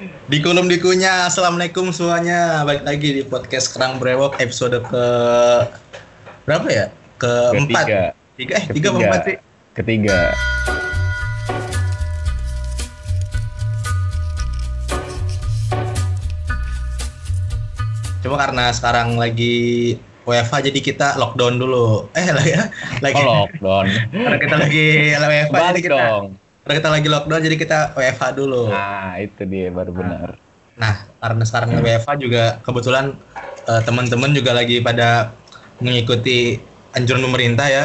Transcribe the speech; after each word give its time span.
Di 0.00 0.40
kolom 0.40 0.64
dikunya, 0.64 1.28
assalamualaikum 1.28 1.92
semuanya. 1.92 2.64
Balik 2.64 2.88
lagi 2.88 3.20
di 3.20 3.20
podcast 3.20 3.68
Kerang 3.76 4.00
Brewok 4.00 4.40
episode 4.40 4.80
ke 4.88 5.04
berapa 6.48 6.64
ya? 6.72 6.86
Keempat. 7.20 7.84
Ketiga. 7.84 8.00
Tiga, 8.32 8.52
eh 8.56 8.64
tiga 8.72 8.88
apa 8.88 8.98
empat 9.04 9.20
sih? 9.28 9.36
Ketiga. 9.76 10.18
Cuma 18.24 18.40
karena 18.40 18.72
sekarang 18.72 19.20
lagi 19.20 20.00
WFH 20.24 20.64
jadi 20.72 20.80
kita 20.80 21.08
lockdown 21.20 21.60
dulu. 21.60 22.08
Eh 22.16 22.24
lah 22.32 22.46
ya, 22.48 22.72
lagi. 23.04 23.20
Oh, 23.20 23.44
lockdown. 23.44 23.84
Karena 24.16 24.38
kita 24.40 24.56
lagi 24.64 24.86
WFH 25.12 25.60
jadi 25.76 25.82
kita. 25.84 25.92
dong. 25.92 26.40
Karena 26.70 26.86
kita 26.86 26.94
lagi 26.94 27.08
lockdown 27.10 27.42
jadi 27.42 27.56
kita 27.58 27.78
WFH 27.98 28.24
dulu. 28.38 28.70
Nah, 28.70 29.18
itu 29.18 29.42
dia 29.42 29.74
baru 29.74 29.90
benar. 29.90 30.38
Nah, 30.78 31.02
karena 31.18 31.42
sekarang 31.42 31.82
WFH 31.82 32.10
juga 32.22 32.44
kebetulan 32.62 33.18
eh, 33.66 33.82
teman-teman 33.82 34.30
juga 34.30 34.54
lagi 34.54 34.78
pada 34.78 35.34
mengikuti 35.82 36.62
anjuran 36.94 37.26
pemerintah 37.26 37.66
ya. 37.66 37.84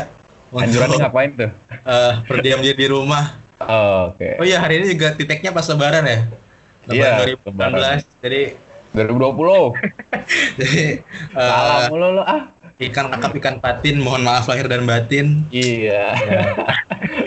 Untuk, 0.53 1.01
ngapain 1.01 1.33
tuh? 1.33 1.49
eh, 1.81 2.13
berdiam 2.29 2.61
diri 2.61 2.77
di 2.77 2.85
rumah. 2.85 3.41
Oh, 3.57 4.13
Oke. 4.13 4.37
Oh 4.37 4.45
iya, 4.45 4.61
hari 4.61 4.77
ini 4.77 4.93
juga 4.93 5.17
titiknya 5.17 5.49
pas 5.49 5.65
lebaran 5.65 6.05
ya. 6.05 6.19
Iya, 6.85 7.25
Lebaran 7.41 7.73
2019. 8.05 8.21
Jadi 8.21 8.41
2020. 8.93 9.81
jadi 10.61 11.01
eh, 11.33 11.49
Salah 11.49 11.89
mulu 11.89 12.21
lo 12.21 12.21
ah. 12.21 12.53
ikan 12.77 13.09
kakap 13.09 13.33
ikan 13.41 13.57
patin, 13.57 13.97
mohon 13.97 14.21
maaf 14.21 14.45
lahir 14.45 14.69
dan 14.69 14.85
batin. 14.85 15.41
Iya. 15.49 16.13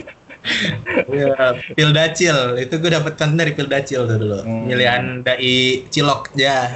Iya, 1.09 1.61
Pildacil, 1.77 2.57
itu 2.61 2.75
gue 2.81 2.91
dapet 2.91 3.17
konten 3.17 3.37
dari 3.37 3.53
Pildacil 3.53 4.05
tuh 4.09 4.17
dulu. 4.17 4.39
Hmm. 4.45 4.65
Pilihan 4.69 5.03
dai 5.25 5.85
cilok 5.89 6.33
ya. 6.37 6.69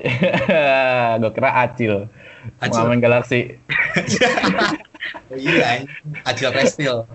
Gue 1.20 1.30
kira 1.36 1.50
Acil. 1.52 2.08
Acil. 2.60 2.84
Main 2.88 3.02
Galaxy. 3.02 3.40
Oh 5.30 5.38
iya. 5.38 5.86
Acil. 6.26 7.06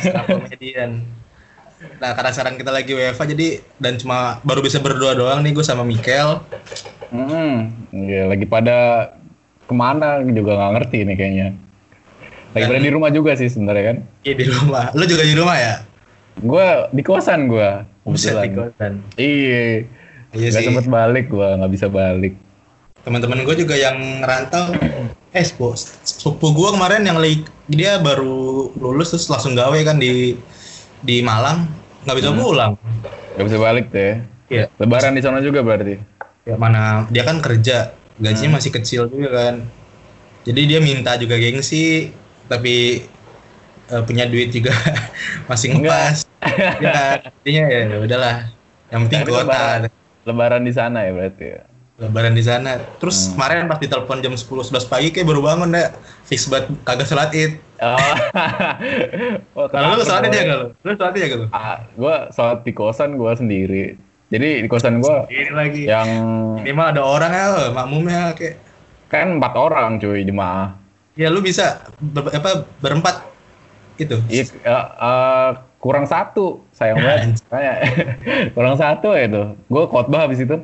Setelah 0.00 0.24
komedian. 0.24 1.04
Nah, 2.02 2.10
karena 2.16 2.30
sekarang 2.34 2.54
kita 2.58 2.70
lagi 2.74 2.90
WFA 2.90 3.24
jadi 3.28 3.62
dan 3.78 3.94
cuma 4.00 4.42
baru 4.42 4.64
bisa 4.64 4.82
berdua 4.82 5.14
doang 5.14 5.44
nih 5.46 5.54
gue 5.54 5.62
sama 5.62 5.86
Mikel. 5.86 6.42
Hmm, 7.14 7.70
iya, 7.94 8.26
lagi 8.26 8.44
pada 8.44 9.12
ke 9.68 9.74
mana 9.76 10.24
juga 10.26 10.58
nggak 10.58 10.72
ngerti 10.80 10.98
nih 11.06 11.16
kayaknya. 11.16 11.48
Lagi 12.66 12.82
di 12.82 12.90
rumah 12.90 13.10
juga 13.10 13.30
sih 13.38 13.46
sebenarnya 13.46 13.84
kan. 13.94 13.96
Iya 14.24 14.34
di 14.34 14.46
rumah. 14.50 14.84
Lu 14.98 15.04
juga 15.04 15.22
di 15.22 15.34
rumah 15.38 15.56
ya? 15.56 15.74
Gue 16.38 16.66
di 16.90 17.02
kosan 17.02 17.46
gue. 17.46 17.70
Buset 18.02 18.34
di 18.40 18.50
kosan. 18.50 19.04
Iya. 19.14 19.86
Iya 20.28 20.48
Gak 20.52 20.60
sempet 20.60 20.86
balik 20.86 21.26
gue, 21.28 21.48
nggak 21.56 21.72
bisa 21.72 21.86
balik. 21.88 22.36
Teman-teman 23.00 23.40
gue 23.42 23.54
juga 23.56 23.72
yang 23.74 23.96
ngerantau 24.20 24.76
eh 25.32 25.44
sepupu, 25.44 25.76
sepupu 26.04 26.52
gue 26.52 26.68
kemarin 26.76 27.04
yang 27.04 27.16
lagi 27.16 27.44
dia 27.68 27.96
baru 27.96 28.68
lulus 28.76 29.12
terus 29.12 29.28
langsung 29.28 29.56
gawe 29.56 29.76
kan 29.84 29.96
di 29.96 30.36
di 31.00 31.20
Malang 31.20 31.68
nggak 32.04 32.16
bisa 32.16 32.28
Hmm. 32.32 32.40
pulang. 32.40 32.72
Gak 33.36 33.44
bisa 33.48 33.56
balik 33.56 33.86
ya. 33.92 34.20
Iya. 34.48 34.64
Lebaran 34.76 35.16
di 35.16 35.22
sana 35.24 35.38
juga 35.40 35.60
berarti. 35.60 35.96
Ya, 36.44 36.56
mana 36.56 37.04
dia 37.08 37.24
kan 37.24 37.40
kerja 37.40 37.92
gajinya 38.18 38.52
Hmm. 38.52 38.56
masih 38.56 38.72
kecil 38.72 39.02
juga 39.06 39.28
kan 39.30 39.54
jadi 40.42 40.60
dia 40.64 40.80
minta 40.80 41.14
juga 41.20 41.36
gengsi 41.36 42.08
tapi 42.48 43.04
eh, 43.86 44.02
punya 44.02 44.24
duit 44.24 44.50
juga 44.50 44.72
masih 45.48 45.76
ngepas 45.76 46.24
ya 46.78 47.20
intinya 47.38 47.64
ya 47.66 47.80
ya 47.86 47.98
udahlah 48.00 48.36
yang 48.88 49.00
penting 49.04 49.20
Tapi 49.20 49.30
kuota 49.30 49.44
lebaran. 49.46 49.80
Lebaran 50.24 50.62
di 50.62 50.72
sana 50.72 50.98
ya 51.02 51.12
berarti 51.12 51.44
ya. 51.46 51.62
lebaran 51.98 52.30
di 52.30 52.40
sana 52.40 52.70
terus 52.96 53.26
Hmm. 53.26 53.34
kemarin 53.34 53.66
pas 53.66 53.76
ditelepon 53.76 54.18
jam 54.18 54.30
10 54.30 54.46
11 54.46 54.86
pagi 54.86 55.08
kayak 55.10 55.26
baru 55.26 55.40
bangun 55.42 55.68
deh 55.70 55.88
fix 56.22 56.46
banget 56.46 56.70
kagak 56.82 57.06
sholat 57.06 57.30
id 57.32 57.52
Oh. 57.78 57.94
oh 59.56 59.66
kalau 59.66 59.94
lu 59.94 60.02
sholat 60.02 60.26
id 60.26 60.34
ya 60.34 60.42
gak 60.46 60.60
lu 60.78 60.92
sholat 60.94 61.12
id 61.12 61.22
ya 61.22 61.36
lu 61.36 61.46
Ah, 61.50 61.78
gue 61.90 62.14
sholat 62.30 62.58
di 62.62 62.72
kosan 62.72 63.14
gue 63.14 63.32
sendiri. 63.32 63.84
Jadi 64.28 64.60
di 64.60 64.68
kosan 64.68 64.98
gue 64.98 65.16
ini 65.28 65.50
lagi 65.50 65.82
yang 65.84 66.08
minimal 66.54 66.86
ada 66.88 67.02
orang 67.02 67.30
ya 67.30 67.46
makmumnya 67.70 68.20
kayak 68.32 68.58
kan 69.06 69.38
empat 69.38 69.52
orang 69.54 69.96
cuy 69.96 70.20
jemaah. 70.20 70.74
Ya 71.18 71.28
lu 71.28 71.42
bisa 71.42 71.82
ber- 71.98 72.30
apa 72.30 72.62
berempat 72.78 73.26
itu 73.98 74.14
Iya, 74.30 74.46
eh, 74.62 74.86
eh, 75.02 75.50
kurang 75.82 76.06
satu 76.06 76.62
sayang 76.70 77.02
banget. 77.02 77.42
Kayak 77.50 77.76
kurang 78.54 78.78
satu 78.78 79.10
ya 79.10 79.26
itu. 79.26 79.42
Gue 79.66 79.84
khotbah 79.90 80.22
habis 80.22 80.38
itu. 80.38 80.54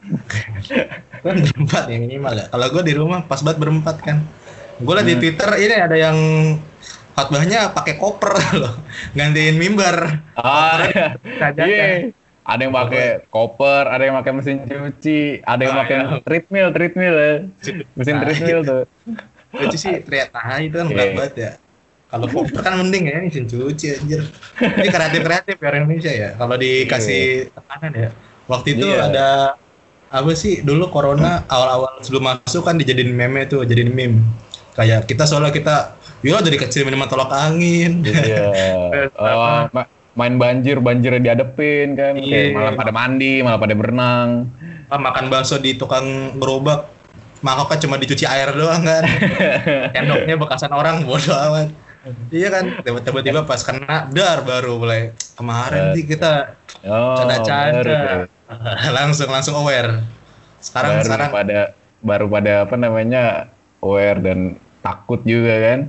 kan 1.22 1.36
berempat 1.38 1.84
ya 1.86 1.96
minimal 2.02 2.34
ya. 2.34 2.44
Kalau 2.50 2.66
gue 2.66 2.82
di 2.82 2.94
rumah 2.98 3.22
pas 3.22 3.38
banget 3.40 3.62
berempat 3.62 3.96
kan. 4.02 4.26
Gue 4.82 4.94
di 5.06 5.14
Hmm. 5.14 5.22
Twitter 5.22 5.50
ini 5.60 5.76
ada 5.76 5.94
yang 5.94 6.18
khotbahnya 7.14 7.70
pakai 7.70 7.94
koper 7.94 8.34
loh, 8.60 8.74
gantiin 9.14 9.54
mimbar. 9.54 10.26
Ah, 10.34 10.82
Saja 11.38 11.62
iya. 11.62 12.10
Ada 12.40 12.66
yang 12.66 12.74
pakai 12.74 13.06
koper, 13.30 13.84
ada 13.86 14.02
yang 14.02 14.16
pakai 14.18 14.32
mesin 14.34 14.66
cuci, 14.66 15.44
ada 15.46 15.60
yang 15.62 15.74
Ah, 15.76 15.80
pakai 15.86 15.96
iya. 16.00 16.18
treadmill, 16.26 16.68
treadmill 16.74 17.14
ya. 17.14 17.34
Mesin 17.94 18.14
Nah, 18.18 18.22
treadmill 18.26 18.60
tuh. 18.66 18.82
Cuci 19.50 19.76
sih 19.76 19.92
teriak 20.00 20.30
tahan 20.30 20.58
itu 20.64 20.76
kan 20.76 20.86
berat 20.86 21.06
Iya. 21.06 21.16
banget 21.16 21.34
ya. 21.34 21.52
Kalau 22.06 22.26
koper 22.26 22.60
kan 22.60 22.74
mending 22.78 23.06
ya 23.06 23.22
mesin 23.22 23.46
cuci 23.46 23.86
anjir. 23.94 24.20
Ini 24.58 24.88
kreatif 24.88 25.20
kreatif 25.22 25.54
ya 25.56 25.66
orang 25.68 25.80
Indonesia 25.84 26.12
ya. 26.12 26.28
Kalau 26.34 26.54
dikasih 26.54 27.22
tekanan 27.50 27.92
ya. 27.94 28.10
Waktu 28.46 28.68
itu 28.74 28.86
Iya. 28.86 29.00
ada 29.06 29.28
apa 30.10 30.30
sih 30.34 30.58
dulu 30.60 30.90
corona 30.90 31.46
awal-awal 31.46 32.02
sebelum 32.02 32.34
masuk 32.34 32.66
kan 32.66 32.74
dijadiin 32.74 33.14
meme 33.14 33.46
tuh, 33.46 33.62
jadiin 33.62 33.90
meme. 33.90 34.26
Kayak 34.74 35.06
kita 35.06 35.22
soalnya 35.24 35.50
kita 35.50 35.76
Yo 36.20 36.36
dari 36.36 36.60
kecil 36.60 36.84
minum 36.84 37.00
tolak 37.08 37.32
angin. 37.32 38.04
Iya. 38.04 38.52
Oh, 39.16 39.64
ma- 39.72 39.88
main 40.12 40.36
banjir, 40.36 40.76
banjirnya 40.76 41.32
diadepin 41.32 41.96
kan. 41.96 42.12
Iya. 42.12 42.28
Kayak 42.28 42.48
malah 42.52 42.72
pada 42.76 42.92
mandi, 42.92 43.34
malah 43.40 43.56
pada 43.56 43.72
berenang. 43.72 44.28
Ah, 44.90 45.00
makan 45.00 45.32
bakso 45.32 45.56
di 45.56 45.78
tukang 45.78 46.36
gerobak 46.36 46.90
mangkoknya 47.40 47.78
cuma 47.84 47.96
dicuci 47.96 48.24
air 48.24 48.52
doang 48.52 48.82
kan? 48.82 49.04
Sendoknya 49.96 50.36
bekasan 50.36 50.72
orang 50.72 51.04
bodoh 51.04 51.32
amat. 51.50 51.68
Iya 52.32 52.48
kan? 52.48 52.64
Tiba- 52.80 53.02
tiba-tiba 53.04 53.40
pas 53.44 53.60
kena 53.60 54.08
dar 54.08 54.40
baru 54.40 54.80
mulai 54.80 55.12
kemarin 55.36 55.92
sih 55.92 56.04
kita 56.04 56.56
Oh, 56.80 57.16
canda-canda. 57.20 58.24
langsung 58.96 59.28
langsung 59.28 59.54
aware. 59.56 60.00
Sekarang 60.60 60.96
baru 60.96 61.04
sekarang. 61.04 61.28
pada 61.30 61.60
baru 62.00 62.26
pada 62.26 62.52
apa 62.64 62.76
namanya 62.76 63.52
aware 63.80 64.16
dan 64.20 64.38
takut 64.80 65.20
juga 65.24 65.52
kan. 65.60 65.80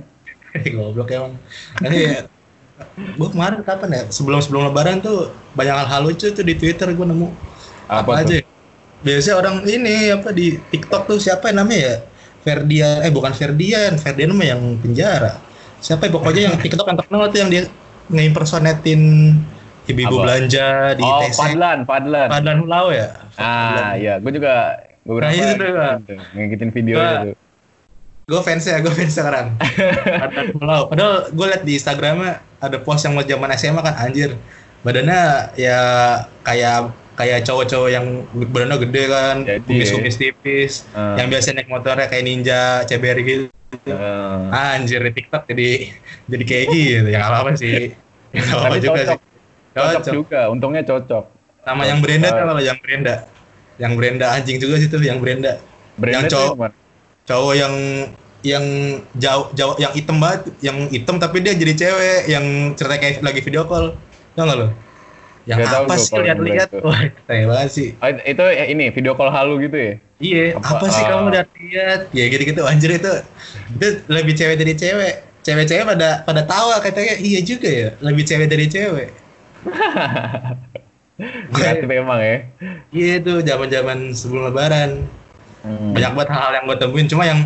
goblok 0.76 1.08
emang 1.08 1.32
ini 1.80 2.20
gue 2.92 3.28
kemarin 3.32 3.64
kapan 3.64 3.88
ya? 3.92 4.02
Sebelum 4.12 4.40
sebelum 4.44 4.68
lebaran 4.68 5.00
tuh 5.00 5.32
banyak 5.56 5.72
hal-hal 5.80 6.02
lucu 6.04 6.28
tuh 6.28 6.44
di 6.44 6.52
twitter 6.52 6.92
gue 6.92 7.06
nemu. 7.08 7.28
Apa, 7.88 8.04
Apa 8.04 8.12
tuh? 8.20 8.24
aja 8.28 8.34
ya? 8.40 8.44
Biasanya 9.02 9.36
orang 9.38 9.56
ini 9.66 10.14
apa 10.14 10.30
di 10.30 10.58
tiktok 10.70 11.10
tuh 11.10 11.18
siapa 11.18 11.50
yang 11.50 11.66
namanya 11.66 11.82
ya? 11.82 11.96
Ferdian 12.42 13.06
eh 13.06 13.12
bukan 13.14 13.30
Ferdian 13.30 13.94
Ferdian 14.02 14.34
mah 14.34 14.46
yang 14.46 14.60
penjara. 14.82 15.38
Siapa 15.82 16.06
ya? 16.06 16.10
Pokoknya 16.10 16.42
yang 16.50 16.56
tiktok 16.58 16.86
yang 16.90 16.98
terkenal 16.98 17.30
tuh 17.30 17.38
yang 17.42 17.50
dia 17.50 17.62
ngeimpersonatin 18.10 19.02
ibu-ibu 19.86 20.22
belanja 20.22 20.94
di 20.94 21.02
oh, 21.02 21.22
TC 21.26 21.38
Padlan, 21.38 21.78
Padlan. 21.86 22.28
Padlan 22.30 22.56
Hulau 22.62 22.86
ya? 22.94 23.08
Ah, 23.38 23.94
iya, 23.98 24.18
gue 24.22 24.32
juga 24.34 24.78
beberapa 25.02 25.34
Nah, 25.34 25.34
itu 25.34 25.66
gitu, 25.66 26.14
ngikutin 26.38 26.70
video 26.70 26.96
Gua- 26.98 27.22
itu. 27.26 27.32
gue 28.22 28.40
fans 28.46 28.64
ya 28.64 28.78
gue 28.78 28.92
fans 28.94 29.12
sekarang. 29.14 29.46
Padlan 30.22 30.46
Hulau 30.54 30.80
padahal 30.86 31.14
gue 31.34 31.46
liat 31.46 31.62
di 31.66 31.72
instagramnya 31.78 32.42
ada 32.62 32.78
post 32.78 33.02
yang 33.06 33.18
zaman 33.18 33.50
SMA 33.58 33.80
kan 33.82 33.94
anjir. 33.98 34.38
Badannya 34.82 35.54
ya 35.58 35.78
kayak 36.42 36.90
kayak 37.12 37.44
cowok-cowok 37.44 37.88
yang 37.88 38.06
badannya 38.32 38.76
gede 38.82 39.02
kan 39.06 39.36
Jadi, 39.42 39.60
kumis-kumis 39.64 40.16
tipis 40.16 40.72
Ah. 40.92 41.16
yang 41.16 41.28
biasa 41.28 41.52
naik 41.52 41.68
motornya 41.68 42.06
kayak 42.06 42.24
ninja 42.24 42.60
CBR 42.84 43.18
gitu. 43.20 43.46
Eh, 43.82 44.38
anjir 44.52 45.00
di 45.00 45.12
TikTok 45.12 45.42
jadi 45.46 45.68
jadi 46.26 46.44
kayak 46.44 46.64
gitu. 46.68 47.08
Ya 47.08 47.20
apa-apa 47.22 47.52
sih. 47.54 47.92
Ya 48.32 48.40
apa-apa 48.42 48.64
tapi 48.66 48.78
juga 48.80 48.92
cocok, 48.96 49.04
sih. 49.12 49.28
Cocok. 49.70 49.92
Cocok 49.92 50.14
juga, 50.14 50.40
untungnya 50.48 50.82
cocok. 50.82 51.24
sama 51.62 51.82
yang 51.84 52.00
Brenda 52.00 52.26
Ah. 52.26 52.32
tuh 52.32 52.44
kalau 52.44 52.62
yang 52.62 52.78
Brenda? 52.78 53.14
Yang 53.76 53.92
Brenda 53.94 54.26
anjing 54.30 54.58
juga 54.58 54.74
sih 54.76 54.88
tuh 54.88 54.98
yang 54.98 55.18
Brenda. 55.18 55.60
Brandnya 55.94 56.26
Yang 56.26 56.32
cowok. 56.32 56.52
gimana? 56.54 56.74
cowok 57.22 57.54
yang 57.54 57.74
yang 58.42 58.64
jauh 59.14 59.46
jauh 59.54 59.74
yang 59.78 59.92
hitam 59.92 60.18
banget 60.18 60.50
yang 60.58 60.90
hitam 60.90 61.16
tapi 61.16 61.38
dia 61.38 61.54
jadi 61.54 61.74
cewek 61.78 62.20
yang 62.26 62.44
cerita 62.74 62.96
kayak 62.98 63.20
lagi 63.20 63.40
video 63.40 63.62
call. 63.62 63.94
Tau 64.32 64.42
gak 64.42 64.56
lo 64.56 64.66
yang 65.48 65.58
tahu 65.66 65.84
apa 65.90 65.94
sih 65.98 66.14
lihat-lihat 66.22 66.68
itu. 66.70 66.78
wah 66.86 67.02
banget 67.26 67.70
sih 67.74 67.88
Oh, 67.98 68.08
itu 68.08 68.44
ya 68.46 68.64
ini 68.70 68.84
video 68.94 69.12
call 69.18 69.34
halu 69.34 69.58
gitu 69.66 69.74
ya? 69.74 69.94
iya 70.22 70.44
Apa- 70.54 70.78
apa, 70.78 70.86
sih 70.86 71.02
ah. 71.02 71.08
kamu 71.10 71.26
lihat-lihat 71.34 72.00
ya 72.14 72.24
gitu-gitu 72.30 72.62
anjir 72.62 72.90
itu 72.94 73.12
itu 73.74 73.86
lebih 74.06 74.34
cewek 74.38 74.56
dari 74.60 74.74
cewek 74.78 75.14
cewek-cewek 75.42 75.84
pada 75.84 76.22
pada 76.22 76.42
tawa 76.46 76.78
katanya 76.78 77.18
iya 77.18 77.42
juga 77.42 77.66
ya 77.66 77.88
lebih 77.98 78.22
cewek 78.22 78.46
dari 78.46 78.66
cewek 78.70 79.10
Kreatif 81.54 81.86
emang 81.86 82.18
ya. 82.18 82.36
Iya 82.90 83.14
tuh 83.22 83.38
zaman-zaman 83.46 84.10
sebelum 84.10 84.50
lebaran. 84.50 85.06
Hmm. 85.62 85.94
Banyak 85.94 86.12
banget 86.18 86.28
hal-hal 86.34 86.52
yang 86.58 86.64
gue 86.66 86.78
temuin. 86.82 87.06
Cuma 87.06 87.22
yang 87.28 87.40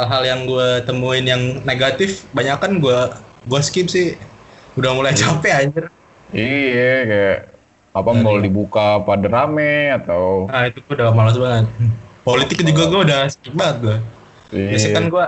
hal-hal 0.00 0.22
yang 0.24 0.40
gue 0.48 0.68
temuin 0.88 1.24
yang 1.28 1.42
negatif, 1.68 2.24
banyak 2.32 2.56
kan 2.56 2.72
gue 2.80 2.98
gue 3.44 3.60
skip 3.60 3.92
sih. 3.92 4.16
Udah 4.80 4.96
mulai 4.96 5.12
capek 5.12 5.52
anjir. 5.68 5.84
Iya 6.30 6.92
kayak 7.04 7.38
apa 7.90 8.10
Dari- 8.14 8.22
mau 8.22 8.36
dibuka 8.38 9.02
pada 9.02 9.26
rame 9.26 9.90
atau 9.90 10.46
Nah 10.46 10.62
itu 10.64 10.78
gue 10.80 10.94
udah 10.94 11.10
malas 11.10 11.34
banget. 11.34 11.66
Politik 12.22 12.62
juga 12.62 12.86
gue 12.86 13.00
udah 13.02 13.20
skip 13.26 13.50
banget 13.52 13.76
gue. 13.82 13.96
Biasanya 14.70 14.94
kan 14.94 15.04
gue 15.08 15.24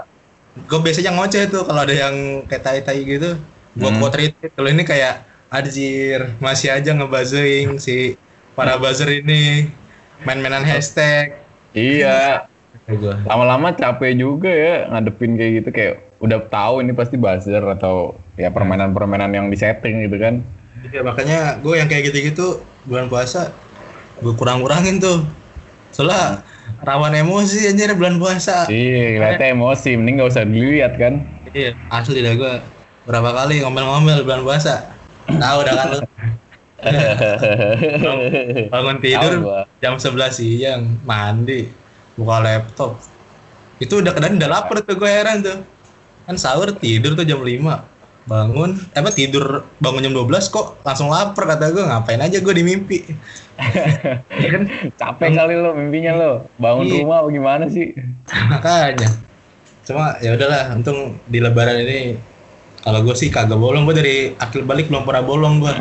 gue 0.68 0.78
biasanya 0.78 1.10
ngoceh 1.16 1.42
tuh 1.48 1.62
kalau 1.64 1.80
ada 1.82 1.94
yang 1.94 2.14
kayak 2.46 2.62
tai-tai 2.62 3.02
gitu. 3.02 3.34
Gue 3.72 3.90
Hmm. 3.90 3.98
quote 3.98 4.16
retweet. 4.16 4.52
Kalau 4.52 4.68
ini 4.68 4.82
kayak 4.82 5.14
anjir 5.48 6.32
masih 6.38 6.72
aja 6.72 6.90
ngebuzzing 6.92 7.76
si 7.76 8.14
para 8.52 8.76
buzzer 8.76 9.08
ini 9.10 9.68
main-mainan 10.22 10.62
hashtag. 10.62 11.34
iya 11.72 12.44
lama-lama 13.24 13.72
capek 13.72 14.12
juga 14.12 14.48
ya 14.48 14.88
ngadepin 14.88 15.36
kayak 15.36 15.52
gitu 15.56 15.68
kayak 15.72 15.94
udah 16.20 16.36
tahu 16.46 16.84
ini 16.84 16.92
pasti 16.92 17.16
buzzer 17.16 17.64
atau 17.64 18.12
ya 18.36 18.52
permainan-permainan 18.52 19.32
yang 19.32 19.46
disetting 19.48 20.04
gitu 20.04 20.20
kan 20.20 20.44
Iya 20.82 21.00
makanya 21.06 21.38
gue 21.62 21.74
yang 21.78 21.86
kayak 21.86 22.10
gitu-gitu 22.10 22.62
bulan 22.90 23.06
puasa 23.06 23.54
gue 24.22 24.34
kurang-kurangin 24.34 25.02
tuh. 25.02 25.26
Soalnya 25.94 26.42
rawan 26.82 27.14
emosi 27.14 27.68
anjir 27.68 27.92
bulan 27.94 28.16
puasa. 28.18 28.66
iya 28.70 29.18
kelihatannya 29.18 29.54
emosi 29.54 29.90
mending 29.98 30.14
gak 30.22 30.30
usah 30.32 30.44
dilihat 30.46 30.94
kan 30.98 31.22
Iya, 31.52 31.76
asli 31.92 32.24
dah 32.24 32.32
gue 32.32 32.54
berapa 33.04 33.28
kali 33.28 33.60
ngomel-ngomel 33.60 34.24
bulan 34.24 34.40
puasa. 34.40 34.88
Tahu 35.28 35.58
dah 35.68 35.74
kan 35.76 35.86
lu. 35.92 35.98
Bangun 38.72 38.96
tidur 39.04 39.32
jam 39.84 40.00
11 40.00 40.32
siang, 40.32 40.96
mandi, 41.04 41.68
buka 42.16 42.40
laptop. 42.40 42.96
Itu 43.78 44.00
udah 44.00 44.16
kadang 44.16 44.40
udah 44.40 44.48
lapar 44.48 44.80
tuh 44.80 44.96
gue 44.96 45.10
heran 45.12 45.44
tuh. 45.44 45.60
Kan 46.24 46.40
sahur 46.40 46.72
tidur 46.72 47.12
tuh 47.12 47.28
jam 47.28 47.44
5. 47.44 47.52
Bangun, 48.22 48.78
eh, 48.94 49.00
apa 49.02 49.10
tidur 49.10 49.66
bangun 49.82 50.06
jam 50.06 50.14
12 50.14 50.46
kok 50.46 50.78
langsung 50.86 51.10
lapar 51.10 51.42
kata 51.56 51.74
gue 51.74 51.82
ngapain 51.82 52.22
aja 52.22 52.38
gue 52.38 52.54
di 52.54 52.62
mimpi. 52.62 53.02
Iya 54.30 54.48
kan 54.54 54.62
capek 54.94 55.30
kali 55.34 55.54
lo 55.58 55.74
mimpinya 55.74 56.12
lo. 56.14 56.32
Bangun 56.56 56.86
Iya. 56.86 57.02
rumah 57.02 57.16
apa 57.26 57.28
gimana 57.34 57.64
sih? 57.66 57.90
Makanya. 58.30 59.10
Cuma 59.82 60.14
ya 60.22 60.38
udahlah 60.38 60.70
untung 60.78 61.18
di 61.26 61.42
lebaran 61.42 61.82
ini 61.82 62.14
kalau 62.86 63.02
gue 63.02 63.14
sih 63.18 63.26
kagak 63.26 63.58
bolong. 63.58 63.82
Gue 63.90 63.98
dari 63.98 64.16
akil 64.38 64.62
balik 64.62 64.86
belum 64.86 65.02
pernah 65.02 65.26
bolong 65.26 65.58
gue 65.58 65.72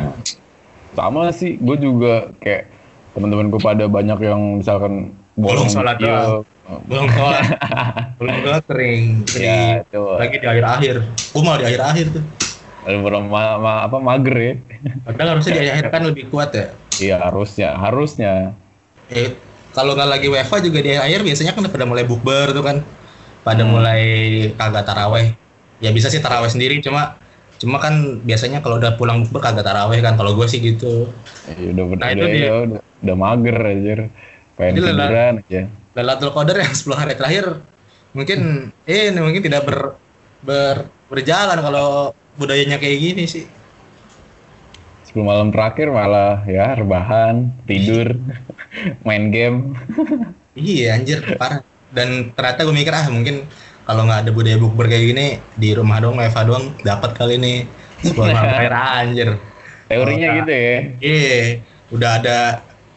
sama 0.92 1.32
sih 1.32 1.56
gue 1.56 1.76
juga 1.80 2.28
kayak 2.44 2.68
teman-teman 3.16 3.48
gue 3.48 3.60
pada 3.60 3.84
banyak 3.88 4.18
yang 4.20 4.60
misalkan 4.60 5.16
Bolong 5.32 5.68
sholat 5.72 5.96
belum 6.62 7.06
sholat 7.10 7.44
belum 8.22 8.36
sholat 8.46 8.62
kering 8.70 9.02
ya 9.28 9.34
Jadi, 9.34 9.56
itu. 9.82 10.02
Lagi 10.14 10.36
di 10.38 10.46
akhir 10.46 10.64
akhir 10.64 10.94
gue 11.04 11.42
malah 11.42 11.58
di 11.58 11.66
akhir 11.68 11.82
akhir 11.82 12.06
tuh 12.14 12.24
belum 12.82 13.30
ma- 13.30 13.58
ma- 13.62 13.82
apa 13.86 13.96
mager 14.02 14.36
ya. 14.42 14.54
Padahal 15.06 15.38
harusnya 15.38 15.52
di 15.54 15.70
akhir 15.70 15.86
kan 15.94 16.02
lebih 16.02 16.26
kuat 16.34 16.50
ya. 16.50 16.74
Iya 16.98 17.16
harusnya 17.30 17.78
harusnya. 17.78 18.58
Eh 19.06 19.38
kalau 19.70 19.94
nggak 19.94 20.10
lagi 20.10 20.26
WFA 20.26 20.58
juga 20.58 20.82
di 20.82 20.90
akhir 20.98 21.22
biasanya 21.22 21.54
kan 21.54 21.62
pada 21.70 21.86
mulai 21.86 22.02
bukber 22.02 22.50
tuh 22.50 22.64
kan. 22.66 22.82
Pada 23.46 23.62
Hmm. 23.62 23.70
mulai 23.78 24.02
kagak 24.58 24.82
taraweh. 24.82 25.30
Ya 25.78 25.94
bisa 25.94 26.10
sih 26.10 26.18
taraweh 26.18 26.50
sendiri 26.50 26.82
cuma 26.82 27.14
cuma 27.62 27.78
kan 27.78 28.18
biasanya 28.26 28.58
kalau 28.58 28.82
udah 28.82 28.98
pulang 28.98 29.22
bukber 29.30 29.46
kagak 29.46 29.62
taraweh 29.62 30.02
kan 30.02 30.18
kalau 30.18 30.34
gue 30.34 30.46
sih 30.50 30.58
gitu. 30.58 31.06
Ya, 31.46 31.70
udah 31.70 31.84
Nah, 31.86 32.10
itu 32.10 32.18
udah, 32.18 32.34
dia. 32.34 32.46
ya, 32.50 32.54
udah, 32.66 32.80
udah 32.82 33.16
mager 33.18 33.56
anjir. 33.62 34.00
Pengen 34.58 34.74
tiduran 34.82 35.34
aja 35.46 35.62
Lailatul 35.92 36.32
Qadar 36.32 36.56
yang 36.56 36.72
10 36.72 36.96
hari 36.96 37.14
terakhir 37.16 37.46
mungkin 38.16 38.70
eh 38.88 39.08
mungkin 39.12 39.42
tidak 39.44 39.64
ber, 39.68 39.78
ber 40.44 40.88
berjalan 41.12 41.60
kalau 41.60 42.12
budayanya 42.40 42.80
kayak 42.80 42.98
gini 43.00 43.24
sih. 43.28 43.44
10 45.12 45.20
malam 45.28 45.52
terakhir 45.52 45.92
malah 45.92 46.40
ya 46.48 46.72
rebahan 46.72 47.52
tidur 47.68 48.16
main 49.06 49.28
game 49.28 49.76
Iya 50.52 51.00
anjir 51.00 51.20
parah. 51.40 51.64
Dan 51.92 52.32
ternyata 52.32 52.64
gue 52.64 52.72
mikir 52.76 52.92
ah 52.92 53.08
mungkin 53.08 53.44
kalau 53.84 54.08
nggak 54.08 54.28
ada 54.28 54.30
budaya 54.32 54.56
bukber 54.56 54.88
kayak 54.88 55.04
gini 55.12 55.26
di 55.56 55.76
rumah 55.76 56.00
doang, 56.00 56.20
Eva 56.20 56.40
doang 56.44 56.72
dapat 56.80 57.12
kali 57.16 57.36
ini 57.40 57.54
10 58.00 58.16
malam 58.16 58.48
terakhir 58.48 58.72
anjir. 58.72 59.30
teorinya 59.92 60.28
Oh, 60.32 60.36
gitu 60.40 60.52
ya 60.52 60.76
Iya, 61.04 61.40
udah 61.92 62.10
ada 62.20 62.38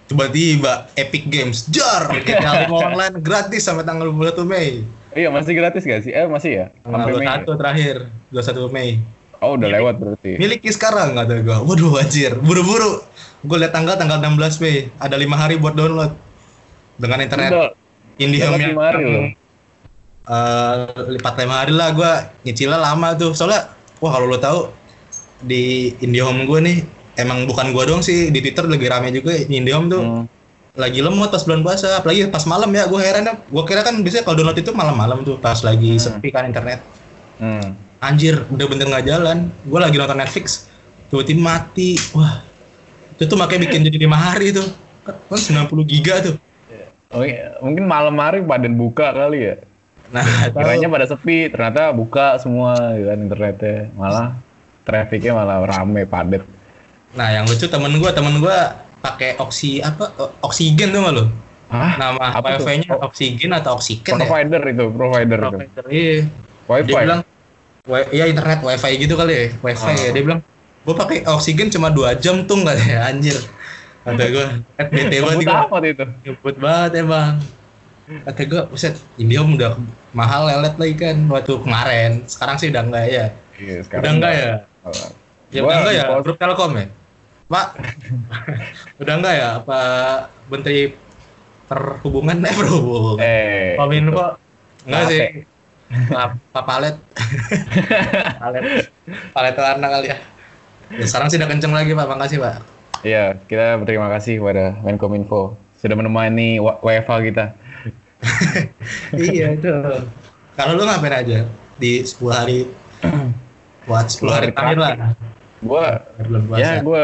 tiba-tiba 0.05 0.85
Epic 0.93 1.25
Games 1.29 1.65
jar 1.73 2.09
GTA 2.13 2.69
5 2.69 2.73
online 2.73 3.15
gratis 3.25 3.65
sampai 3.65 3.81
tanggal 3.81 4.13
21 4.13 4.45
Mei. 4.45 4.85
iya 5.17 5.33
masih 5.33 5.57
gratis 5.57 5.81
gak 5.81 6.05
sih? 6.05 6.13
Eh 6.13 6.27
masih 6.29 6.51
ya? 6.51 6.65
Tanggal. 6.85 7.17
21 7.45 7.59
terakhir, 7.61 7.95
21 8.29 8.69
Mei. 8.75 8.89
oh 9.43 9.59
udah 9.59 9.67
lewat 9.67 9.95
berarti. 9.99 10.31
miliki 10.39 10.69
sekarang 10.71 11.17
kata 11.17 11.41
gue 11.43 11.57
waduh 11.65 12.01
anjir. 12.01 12.33
Buru-buru. 12.39 13.03
Gue 13.45 13.61
liat 13.61 13.73
tanggal 13.73 13.97
tanggal 13.97 14.17
16 14.21 14.63
Mei. 14.63 14.89
Ada 14.97 15.15
lima 15.21 15.37
hari 15.37 15.57
buat 15.61 15.77
download. 15.77 16.13
Dengan 16.95 17.19
internet. 17.21 17.51
Udah, 17.51 17.69
IndiHome 18.15 18.61
yang 18.63 18.79
hari 18.79 19.03
loh. 19.03 19.25
eh, 20.25 20.75
lipat 21.19 21.33
lima 21.43 21.55
hari 21.61 21.73
lah 21.75 21.91
gue 21.91 22.11
nyicilnya 22.47 22.79
lama 22.79 23.13
tuh. 23.19 23.35
Soalnya 23.35 23.69
wah 23.99 24.11
kalau 24.15 24.31
lo 24.31 24.39
tahu 24.39 24.59
di 25.43 25.93
IndiHome 25.99 26.47
gue 26.47 26.59
nih 26.63 26.77
emang 27.15 27.47
bukan 27.47 27.71
gue 27.71 27.83
doang 27.85 28.03
sih 28.03 28.29
di 28.29 28.39
Twitter 28.39 28.65
lagi 28.65 28.85
rame 28.85 29.09
juga 29.11 29.31
IndiHome 29.35 29.87
tuh 29.87 30.01
Hmm. 30.03 30.25
lagi 30.75 30.99
lemot 30.99 31.31
pas 31.31 31.39
bulan 31.39 31.63
puasa 31.63 32.03
apalagi 32.03 32.27
pas 32.27 32.43
malam 32.43 32.67
ya 32.69 32.83
gue 32.85 32.99
heran 32.99 33.23
ya 33.23 33.33
gue 33.39 33.63
kira 33.63 33.79
kan 33.79 33.95
biasanya 34.03 34.27
kalau 34.27 34.35
download 34.43 34.59
itu 34.59 34.71
malam-malam 34.75 35.23
tuh 35.23 35.39
pas 35.39 35.55
lagi 35.61 35.95
Hmm. 35.95 36.03
sepi 36.03 36.29
kan 36.29 36.43
internet 36.43 36.83
Hmm. 37.39 37.75
anjir 37.99 38.43
udah 38.51 38.65
bener 38.67 38.91
nggak 38.91 39.05
jalan 39.07 39.37
gue 39.63 39.79
lagi 39.79 39.95
nonton 39.95 40.19
Netflix 40.19 40.67
tiba-tiba 41.07 41.41
mati 41.41 41.95
wah 42.11 42.43
itu 43.15 43.23
tuh 43.23 43.39
makanya 43.39 43.71
bikin 43.71 43.87
jadi 43.87 43.97
lima 43.97 44.19
hari 44.19 44.51
tuh 44.51 44.67
kan 45.03 45.39
90 45.39 45.87
giga 45.87 46.19
tuh 46.21 46.35
Oh 47.13 47.23
iya, 47.23 47.55
mungkin 47.63 47.87
malam 47.87 48.17
hari 48.19 48.43
pada 48.43 48.67
buka 48.67 49.15
kali 49.15 49.47
ya. 49.47 49.55
nah 50.11 50.25
Kiranya 50.51 50.91
pada 50.91 51.07
sepi, 51.07 51.47
ternyata 51.47 51.95
buka 51.95 52.35
semua 52.43 52.75
gitu 52.97 53.07
kan 53.07 53.19
internetnya. 53.23 53.77
Malah 53.95 54.27
trafficnya 54.83 55.31
malah 55.31 55.63
rame 55.63 56.03
padet. 56.03 56.43
Nah 57.15 57.31
yang 57.31 57.45
lucu 57.45 57.65
temen 57.65 57.91
gue 57.93 58.11
temen 58.11 58.37
gue 58.37 58.57
pakai 58.99 59.37
oksi 59.37 59.79
apa 59.79 60.11
oksigen 60.41 60.91
tuh 60.91 61.01
lo 61.01 61.25
Hah? 61.65 61.97
nama 61.97 62.25
Apa 62.31 62.55
wifi-nya 62.55 62.93
oksigen 62.99 63.49
atau 63.51 63.75
oksigen 63.75 64.13
ya 64.13 64.21
Provider 64.21 64.61
itu, 64.63 64.85
provider 64.87 65.39
itu. 65.39 65.49
provider 65.49 65.83
iya 65.87 66.17
Wifi. 66.65 66.85
dia 66.85 66.95
bilang 66.99 67.21
"Wi- 67.85 68.09
ya 68.11 68.25
internet 68.25 68.59
wifi 68.61 68.91
gitu 68.97 69.13
kali 69.13 69.33
ya 69.33 69.45
wifi 69.59 69.85
Ah. 69.87 69.95
ya 69.95 70.09
dia 70.11 70.21
bilang 70.21 70.39
gue 70.83 70.93
pakai 70.93 71.17
oksigen 71.25 71.67
cuma 71.69 71.89
dua 71.89 72.13
jam 72.13 72.43
tuh 72.43 72.59
nggak 72.59 72.77
ya 72.83 73.07
anjir 73.07 73.37
kata 74.03 74.23
gue 74.23 74.45
bete 74.85 75.17
banget 75.17 75.37
gua. 75.43 75.65
amat 75.65 75.83
itu. 75.83 76.05
Ngebut 76.21 76.55
banget 76.61 76.91
emang. 77.01 77.41
Kata 78.05 78.41
gue, 78.45 78.61
buset, 78.69 78.93
Indihome 79.17 79.57
udah 79.57 79.81
mahal 80.13 80.45
lelet 80.45 80.77
lagi 80.77 80.93
kan 80.95 81.25
waktu 81.25 81.57
kemarin. 81.57 82.21
Sekarang 82.29 82.61
sih 82.61 82.69
udah 82.69 82.85
enggak 82.85 83.05
ya. 83.09 83.25
Iya, 83.57 83.81
Udah 83.81 84.11
enggak 84.13 84.29
ya? 84.31 84.49
Ya 85.49 85.59
Gua 85.59 85.65
udah 85.65 85.77
enggak 85.81 85.95
ya? 85.95 86.05
Grup 86.21 86.37
Telkom 86.37 86.71
ya? 86.77 86.85
Pak, 87.45 87.77
udah 89.01 89.13
enggak 89.21 89.35
ya? 89.37 89.47
Apa 89.61 89.79
Menteri 90.49 90.89
Perhubungan? 91.65 92.41
Eh, 92.45 92.53
perhubungan. 92.53 93.17
Eh. 93.21 93.73
Kominfo? 93.77 94.37
Enggak 94.85 95.01
Apa? 95.01 95.11
sih. 95.13 95.25
Pak 96.09 96.27
Pak 96.49 96.63
Palet. 96.65 96.95
Palet. 98.41 98.63
Palet 99.33 99.55
warna 99.57 99.87
kali 99.93 100.07
ya. 100.09 100.17
Ya, 100.93 101.05
sekarang 101.05 101.29
sih 101.29 101.37
udah 101.41 101.49
kenceng 101.49 101.73
lagi 101.73 101.93
Pak, 101.93 102.05
makasih 102.09 102.37
Pak. 102.41 102.55
Iya, 103.05 103.37
kita 103.45 103.77
berterima 103.81 104.09
kasih 104.13 104.41
kepada 104.41 104.77
Menkominfo 104.81 105.57
sudah 105.77 105.93
menemani 105.97 106.57
WFH 106.61 107.13
kita. 107.29 107.45
iya 109.29 109.53
itu. 109.53 109.69
Kalau 110.57 110.73
lu 110.73 110.85
ngapain 110.85 111.13
aja 111.13 111.45
di 111.77 112.01
10 112.01 112.25
hari 112.33 112.65
buat 113.89 114.09
10 114.09 114.33
hari 114.33 114.47
terakhir 114.49 114.79
lah. 114.81 114.95
Gua 115.65 116.05
Bulan 116.15 116.41
puasa. 116.45 116.61
ya 116.61 116.71
gue 116.79 117.03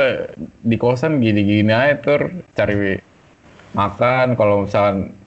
di 0.61 0.75
kosan 0.75 1.17
gini-gini 1.17 1.69
aja 1.69 1.97
tur. 1.97 2.29
Cari 2.53 3.01
makan. 3.71 4.35
Kalau 4.35 4.63
misalkan 4.63 5.17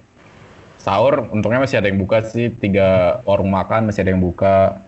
sahur 0.77 1.27
untungnya 1.29 1.61
masih 1.61 1.79
ada 1.79 1.89
yang 1.89 1.99
buka 1.99 2.23
sih. 2.23 2.49
Tiga 2.49 3.19
warung 3.23 3.51
makan 3.51 3.91
masih 3.91 4.01
ada 4.01 4.11
yang 4.11 4.23
buka. 4.23 4.79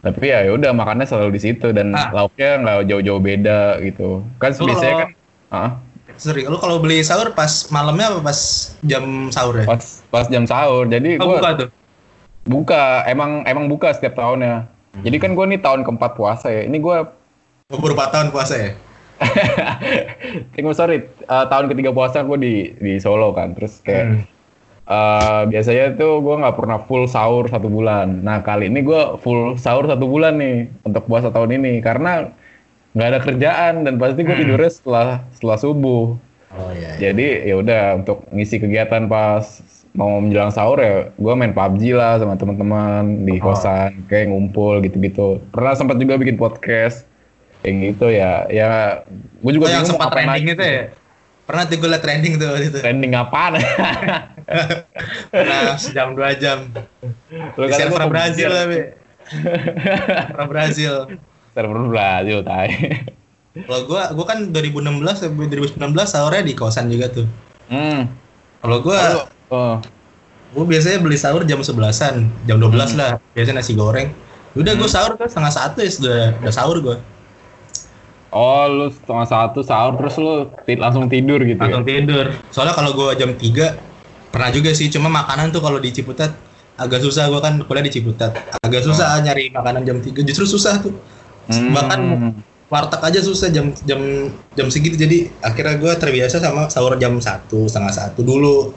Tapi 0.00 0.28
ya 0.28 0.44
udah 0.46 0.70
makannya 0.70 1.04
selalu 1.04 1.30
di 1.32 1.40
situ. 1.42 1.72
Dan 1.72 1.90
Ah. 1.90 2.12
lauknya 2.12 2.60
nggak 2.60 2.76
jauh-jauh 2.86 3.18
beda 3.18 3.60
gitu. 3.80 4.20
Kan 4.36 4.52
Lu 4.54 4.68
biasanya 4.68 4.94
kan 4.98 5.08
ah, 5.50 5.70
Sorry, 6.14 6.44
lu 6.44 6.54
kalau 6.56 6.78
beli 6.78 7.02
sahur 7.02 7.32
pas 7.32 7.50
malamnya 7.68 8.06
apa 8.06 8.20
pas 8.22 8.38
jam 8.80 9.02
sahur 9.28 9.56
ya? 9.56 9.66
pas 9.66 9.82
pas 10.06 10.22
jam 10.24 10.44
sahur. 10.44 10.86
Jadi 10.86 11.18
Oh, 11.18 11.26
gua 11.26 11.40
buka 11.40 11.50
tuh. 11.56 11.68
buka. 12.44 12.84
Emang 13.04 13.42
emang 13.42 13.66
buka 13.66 13.90
setiap 13.90 14.14
tahunnya. 14.14 14.68
Jadi 14.96 15.16
kan 15.18 15.34
gue 15.34 15.42
nih 15.48 15.58
tahun 15.58 15.82
keempat 15.82 16.14
puasa 16.14 16.54
ya. 16.54 16.62
Ini 16.62 16.78
gue 16.78 16.96
Oh, 17.74 17.90
4 17.90 18.14
tahun 18.14 18.28
puasa 18.30 18.54
ya? 18.56 18.70
Tengok 20.54 20.74
sorry, 20.74 21.06
uh, 21.26 21.46
tahun 21.46 21.70
ketiga 21.70 21.90
puasa 21.90 22.22
gue 22.22 22.38
di 22.38 22.54
di 22.76 22.92
Solo 22.98 23.30
kan, 23.30 23.54
terus 23.54 23.78
kayak 23.80 24.04
Hmm. 24.04 24.20
uh, 24.86 25.42
biasanya 25.46 25.94
tuh 25.94 26.20
gue 26.20 26.34
nggak 26.36 26.56
pernah 26.56 26.78
full 26.82 27.06
sahur 27.06 27.46
satu 27.46 27.66
bulan. 27.66 28.20
Nah 28.20 28.40
kali 28.40 28.68
ini 28.68 28.82
gue 28.82 29.18
full 29.20 29.54
sahur 29.56 29.86
satu 29.86 30.04
bulan 30.04 30.36
nih 30.36 30.68
untuk 30.82 31.06
puasa 31.06 31.30
tahun 31.30 31.56
ini 31.56 31.80
karena 31.80 32.30
nggak 32.92 33.08
ada 33.08 33.20
kerjaan 33.20 33.74
dan 33.82 33.94
pasti 33.96 34.22
gue 34.22 34.30
Hmm. 34.30 34.42
tidurnya 34.44 34.70
setelah 34.70 35.06
setelah 35.32 35.58
subuh. 35.58 36.14
Oh 36.54 36.70
iya. 36.70 36.94
iya. 36.94 37.10
Jadi 37.10 37.26
ya 37.48 37.54
udah 37.56 37.82
untuk 37.98 38.22
ngisi 38.30 38.58
kegiatan 38.58 39.06
pas 39.06 39.42
mau 39.94 40.18
menjelang 40.18 40.50
sahur 40.50 40.78
ya 40.78 41.06
gue 41.08 41.32
main 41.34 41.50
PUBG 41.50 41.94
lah 41.94 42.18
sama 42.18 42.34
teman-teman 42.34 43.22
di 43.22 43.38
Oh. 43.38 43.50
kosan 43.50 44.06
kayak 44.06 44.26
ngumpul 44.28 44.82
gitu-gitu. 44.82 45.38
Pernah 45.50 45.74
sempat 45.74 45.98
juga 45.98 46.14
bikin 46.14 46.34
podcast 46.34 47.06
kayak 47.64 47.96
gitu 47.96 48.06
ya. 48.12 48.44
Ya 48.52 48.68
gue 49.40 49.52
juga 49.56 49.66
Oh, 49.66 49.72
yang 49.72 49.84
sempat 49.88 50.12
trending 50.12 50.52
itu 50.52 50.60
ya? 50.62 50.82
Pernah 51.44 51.62
tuh 51.64 51.76
gue 51.76 51.88
liat 51.88 52.02
trending 52.04 52.34
tuh 52.36 52.52
itu. 52.60 52.78
Trending 52.80 53.12
apaan? 53.16 53.56
Pernah 55.32 55.76
sejam 55.80 56.12
dua 56.12 56.36
jam. 56.36 56.68
Lu 57.56 57.64
kata 57.64 57.88
server 57.88 58.06
Brazil 58.06 58.50
tapi. 58.52 58.78
Server 59.24 60.48
Brazil. 60.48 60.94
server 61.54 61.86
Brazil 61.88 62.38
tai. 62.44 62.70
Kalau 63.54 63.86
gua 63.86 64.10
gua 64.10 64.26
kan 64.26 64.50
2016 64.50 64.82
sampai 65.14 65.46
2019 65.46 65.78
sahurnya 66.04 66.42
di 66.42 66.54
kosan 66.58 66.90
juga 66.90 67.06
tuh. 67.08 67.26
Hmm. 67.70 68.10
Kalau 68.60 68.82
gua 68.82 69.28
Oh. 69.48 69.78
gua 70.50 70.64
biasanya 70.66 70.98
beli 70.98 71.14
sahur 71.14 71.46
jam 71.46 71.62
11-an, 71.62 72.26
jam 72.44 72.56
12 72.58 72.98
lah. 72.98 73.22
Biasanya 73.38 73.62
nasi 73.62 73.78
goreng. 73.78 74.10
Udah 74.58 74.74
gua 74.74 74.90
sahur 74.90 75.14
tuh 75.14 75.30
setengah 75.30 75.54
satu 75.54 75.78
ya 75.78 75.90
sudah 75.90 76.18
udah 76.42 76.50
sahur 76.52 76.82
gua. 76.82 76.96
Oh, 78.34 78.66
lu 78.66 78.86
setengah 78.90 79.24
satu 79.24 79.62
sahur 79.62 79.94
terus 79.94 80.18
lu 80.18 80.50
langsung 80.74 81.06
tidur 81.06 81.38
gitu 81.40 81.54
ya? 81.56 81.70
Langsung 81.70 81.86
tidur. 81.86 82.34
Soalnya 82.50 82.74
kalau 82.74 82.90
gua 82.92 83.14
jam 83.14 83.30
3 83.30 83.78
pernah 84.28 84.50
juga 84.50 84.74
sih 84.74 84.90
cuma 84.90 85.06
makanan 85.06 85.48
tuh 85.48 85.62
kalau 85.62 85.78
di 85.78 85.88
Ciputat 85.88 86.34
agak 86.74 86.98
susah 86.98 87.30
gua 87.30 87.38
kan 87.38 87.62
kuliah 87.62 87.80
di 87.80 87.94
Ciputat. 87.94 88.34
Agak 88.58 88.82
susah 88.82 89.22
nyari 89.22 89.48
makanan 89.48 89.82
jam 89.84 89.98
3. 89.98 90.20
Justru 90.20 90.50
susah 90.50 90.82
tuh. 90.82 90.90
Hmm. 91.46 91.70
Bahkan 91.70 92.00
warteg 92.66 92.98
aja 92.98 93.20
susah 93.22 93.48
jam 93.48 93.70
jam 93.80 94.00
jam 94.50 94.66
segitu 94.66 94.98
jadi 94.98 95.30
akhirnya 95.38 95.78
gue 95.78 95.92
terbiasa 95.94 96.42
sama 96.42 96.66
sahur 96.66 96.98
jam 96.98 97.14
satu 97.16 97.70
setengah 97.70 97.92
satu 97.92 98.20
dulu 98.20 98.74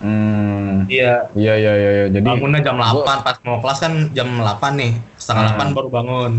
Hmm. 0.00 0.82
iya 0.88 1.30
Iya 1.30 1.54
iya 1.54 1.72
iya 1.72 1.90
iya. 1.92 2.06
Jadi 2.08 2.24
bangunnya 2.24 2.58
jam 2.58 2.74
gua- 2.74 3.04
8 3.04 3.22
pas 3.22 3.36
mau 3.44 3.60
kelas 3.60 3.78
kan 3.78 3.92
jam 4.10 4.28
8 4.34 4.74
nih 4.74 4.92
setengah 5.14 5.42
Ah. 5.44 5.50
8 5.54 5.70
baru 5.70 5.88
bangun 5.88 6.32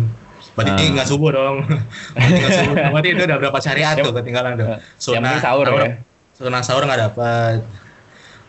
berarti 0.54 0.84
Ah. 0.86 0.94
nggak 0.94 1.08
subuh 1.10 1.30
dong. 1.34 1.56
Berarti 2.14 2.40
nggak 2.40 2.54
subuh. 2.62 2.76
Berarti 2.94 3.10
itu 3.10 3.24
udah 3.26 3.38
berapa 3.42 3.60
syariat 3.60 3.96
tuh 3.98 4.14
ketinggalan 4.14 4.52
tuh? 4.54 4.68
Yang 5.10 5.22
penting 5.26 5.42
sahur 5.42 5.66
ya. 5.68 5.92
sunah 6.34 6.62
sahur 6.66 6.84
nggak 6.86 7.02
dapat 7.10 7.58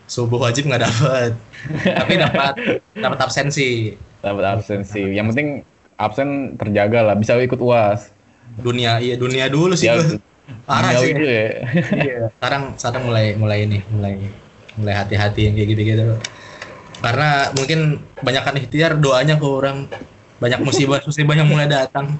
subuh 0.05 0.37
wajib 0.37 0.69
nggak 0.69 0.85
dapat 0.85 1.31
tapi 2.01 2.13
dapat 2.21 2.53
dapat 2.93 3.19
absensi. 3.21 3.97
Dapat 4.21 4.43
absensi. 4.45 5.01
Yang 5.01 5.25
penting 5.33 5.47
absen 5.97 6.29
terjaga 6.57 6.99
lah, 7.09 7.15
bisa 7.17 7.33
ikut 7.37 7.57
UAS. 7.57 8.13
dunia 8.55 9.01
iya 9.01 9.17
dunia 9.17 9.49
dulu 9.49 9.73
sih. 9.73 9.89
Ya, 9.89 9.97
parah 10.63 10.93
sih. 10.95 11.11
itu 11.11 11.25
ya. 11.25 11.45
iya. 11.97 12.19
Sekarang 12.37 12.77
sekarang 12.77 13.03
mulai 13.09 13.33
mulai 13.35 13.65
ini 13.65 13.81
mulai 13.89 14.29
mulai 14.77 14.93
hati-hati 14.93 15.49
yang 15.49 15.53
kayak 15.57 15.69
gitu-gitu. 15.73 16.03
Karena 17.01 17.49
mungkin 17.57 17.99
banyakkan 18.21 18.55
ikhtiar 18.55 19.01
doanya 19.01 19.35
kurang 19.35 19.89
banyak 20.41 20.59
musibah 20.61 20.99
musibah 21.03 21.35
yang 21.37 21.47
mulai 21.47 21.67
datang 21.67 22.19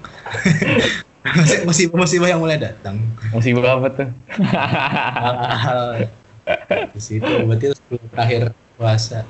musibah 1.68 1.98
musibah 2.00 2.28
yang 2.30 2.40
mulai 2.40 2.58
datang 2.62 3.02
Musibah 3.34 3.82
apa 3.82 3.90
tuh? 3.92 4.10
di 6.94 7.02
situ 7.02 7.26
berarti 7.26 7.74
itu 7.74 7.76
sebelum 7.76 8.04
terakhir 8.14 8.42
puasa 8.78 9.26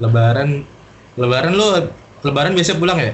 lebaran 0.00 0.64
lebaran 1.20 1.52
lu 1.52 1.92
lebaran 2.24 2.56
biasa 2.56 2.80
pulang 2.80 2.98
ya 2.98 3.12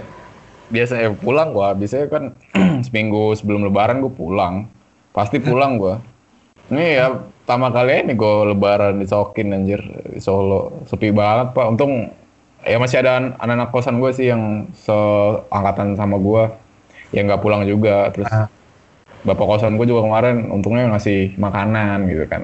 Biasanya 0.71 1.19
pulang 1.19 1.51
gua, 1.51 1.75
biasanya 1.75 2.07
kan 2.07 2.25
seminggu 2.87 3.35
sebelum 3.35 3.67
lebaran 3.67 4.07
gua 4.07 4.13
pulang. 4.15 4.55
Pasti 5.11 5.43
pulang 5.43 5.83
gua. 5.83 5.99
Ini 6.71 6.85
ya 6.95 7.07
pertama 7.11 7.75
kali 7.75 8.07
ini 8.07 8.15
gua 8.15 8.55
lebaran 8.55 9.03
di 9.03 9.07
Sokin 9.11 9.51
anjir 9.51 9.83
di 10.15 10.23
Solo. 10.23 10.87
Sepi 10.87 11.11
banget, 11.11 11.59
Pak. 11.59 11.75
Untung 11.75 12.15
ya 12.65 12.77
masih 12.77 13.01
ada 13.01 13.11
an- 13.17 13.35
anak-anak 13.41 13.69
kosan 13.73 13.97
gue 14.01 14.11
sih 14.13 14.27
yang 14.29 14.69
seangkatan 14.77 15.97
sama 15.97 16.21
gua 16.21 16.57
yang 17.11 17.27
nggak 17.27 17.43
pulang 17.43 17.65
juga. 17.67 18.13
Terus 18.13 18.31
Ah. 18.31 18.47
bapak 19.25 19.47
kosan 19.47 19.77
gue 19.77 19.87
juga 19.89 20.05
kemarin 20.05 20.49
untungnya 20.49 20.89
ngasih 20.93 21.37
makanan 21.37 22.09
gitu 22.09 22.25
kan. 22.29 22.43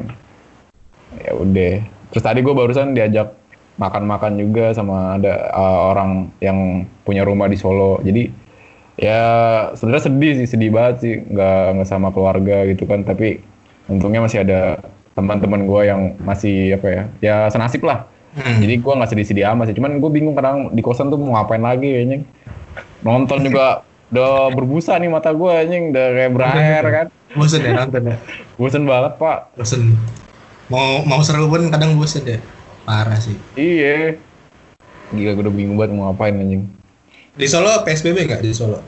Ya 1.21 1.33
udah. 1.33 1.75
Terus 2.13 2.25
tadi 2.25 2.41
gue 2.45 2.55
barusan 2.55 2.93
diajak 2.93 3.33
makan-makan 3.77 4.41
juga 4.41 4.73
sama 4.73 5.21
ada 5.21 5.53
uh, 5.53 5.93
orang 5.93 6.33
yang 6.41 6.89
punya 7.05 7.25
rumah 7.25 7.49
di 7.49 7.57
Solo. 7.61 8.01
Jadi 8.01 8.29
ya 8.97 9.21
sebenarnya 9.77 10.05
sedih 10.09 10.33
sih, 10.41 10.49
sedih 10.49 10.71
banget 10.73 10.95
sih 11.05 11.15
nggak 11.21 11.81
nggak 11.81 11.89
sama 11.89 12.09
keluarga 12.13 12.65
gitu 12.69 12.89
kan. 12.89 13.05
Tapi 13.05 13.41
untungnya 13.89 14.25
masih 14.25 14.45
ada 14.45 14.81
teman-teman 15.17 15.65
gue 15.65 15.81
yang 15.89 16.13
masih 16.21 16.77
apa 16.77 16.87
ya, 16.89 17.03
ya 17.25 17.37
senasib 17.49 17.85
lah. 17.89 18.05
Hmm. 18.37 18.61
Jadi 18.61 18.75
gue 18.77 18.93
nggak 18.93 19.11
sedih-sedih 19.11 19.49
amat 19.51 19.73
sih. 19.73 19.77
Cuman 19.77 19.97
gue 19.97 20.11
bingung 20.13 20.37
kadang 20.37 20.69
di 20.71 20.81
kosan 20.81 21.09
tuh 21.09 21.17
mau 21.17 21.35
ngapain 21.35 21.59
lagi 21.59 21.89
kayaknya. 21.89 22.21
Nonton 23.01 23.41
juga 23.43 23.81
udah 24.13 24.53
berbusa 24.53 24.95
nih 24.95 25.09
mata 25.09 25.33
gue 25.33 25.51
anjing 25.51 25.91
udah 25.91 26.07
kayak 26.13 26.31
berair 26.31 26.85
kan. 26.87 27.07
bosen 27.35 27.59
ya 27.59 27.75
nonton 27.75 28.03
ya 28.07 28.17
Bosen 28.61 28.87
banget 28.87 29.19
pak. 29.19 29.51
bosen 29.53 29.99
mau 30.67 31.03
mau 31.03 31.21
seru 31.21 31.47
pun 31.47 31.67
kadang 31.67 31.99
bosen 31.99 32.23
deh 32.23 32.39
parah 32.83 33.19
sih 33.19 33.35
Iya. 33.53 34.15
Gila 35.11 35.33
gue 35.33 35.43
udah 35.43 35.53
bingung 35.53 35.75
banget 35.75 35.93
mau 35.93 36.09
ngapain 36.09 36.33
anjing. 36.33 36.71
di 37.33 37.45
Solo 37.45 37.83
PSBB 37.83 38.25
nggak 38.25 38.41
di 38.41 38.55
Solo 38.55 38.79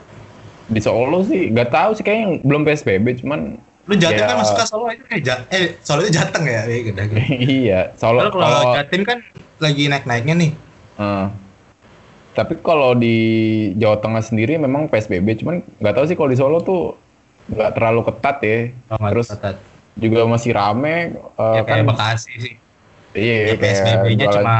Di 0.66 0.78
Solo 0.78 1.20
sih 1.22 1.50
nggak 1.50 1.68
tahu 1.68 1.90
sih 1.92 2.00
kayaknya 2.00 2.38
belum 2.40 2.62
PSBB 2.62 3.20
cuman 3.20 3.58
lu 3.88 3.94
Jatim 3.96 4.20
Ya. 4.20 4.28
kan 4.28 4.36
masuk 4.36 4.54
ke 4.54 4.64
Solo 4.64 4.84
itu 4.88 5.04
eh, 5.08 5.20
Ja- 5.20 5.48
eh 5.48 5.80
Solo 5.80 6.00
itu 6.02 6.12
Jateng 6.12 6.44
ya? 6.44 6.62
Iya 6.62 6.78
gitu 6.84 7.00
iya 7.64 7.80
Solo 7.94 8.20
Kalau 8.28 8.76
Jatim 8.76 9.02
kan 9.02 9.18
lagi 9.58 9.88
naik-naiknya 9.88 10.34
nih. 10.36 10.50
Eh, 10.94 11.26
tapi 12.32 12.54
kalau 12.58 12.92
di 12.92 13.16
Jawa 13.74 13.96
Tengah 13.96 14.20
sendiri 14.20 14.54
memang 14.56 14.86
PSBB 14.86 15.26
cuman 15.36 15.56
nggak 15.74 15.94
tahu 15.94 16.04
sih 16.04 16.14
kalau 16.14 16.28
di 16.28 16.36
Solo 16.36 16.60
tuh 16.60 16.94
nggak 17.48 17.70
terlalu 17.72 18.00
ketat 18.04 18.36
ya. 18.38 18.58
Terus 19.08 19.28
ketat. 19.28 19.56
juga 19.96 20.22
masih 20.24 20.52
rame 20.52 21.10
eh, 21.16 21.54
ya 21.54 21.62
kayak 21.64 21.82
kan 21.82 21.88
Bekasi 21.88 22.32
sih. 22.38 22.54
Iya 23.10 23.34
ya, 23.34 23.44
kayak 23.48 23.58
PSBB-nya 23.58 24.26
cuma 24.30 24.56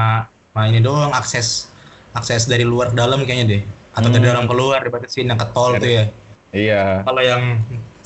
cuma 0.51 0.63
ini 0.67 0.81
doang 0.81 1.13
akses 1.13 1.69
akses 2.11 2.49
dari 2.49 2.65
luar 2.65 2.91
ke 2.91 2.97
dalam 2.97 3.23
kayaknya 3.23 3.47
deh. 3.55 3.63
Atau 3.93 4.09
dari 4.09 4.25
Hmm. 4.25 4.31
dalam 4.33 4.45
keluar 4.47 4.81
dibatasin 4.81 5.27
yang 5.27 5.37
ke 5.37 5.47
tol 5.53 5.77
Dari- 5.77 5.79
tuh 5.79 5.91
ya. 5.93 6.05
Iya. 6.49 6.83
Kalau 7.05 7.21
yang 7.21 7.43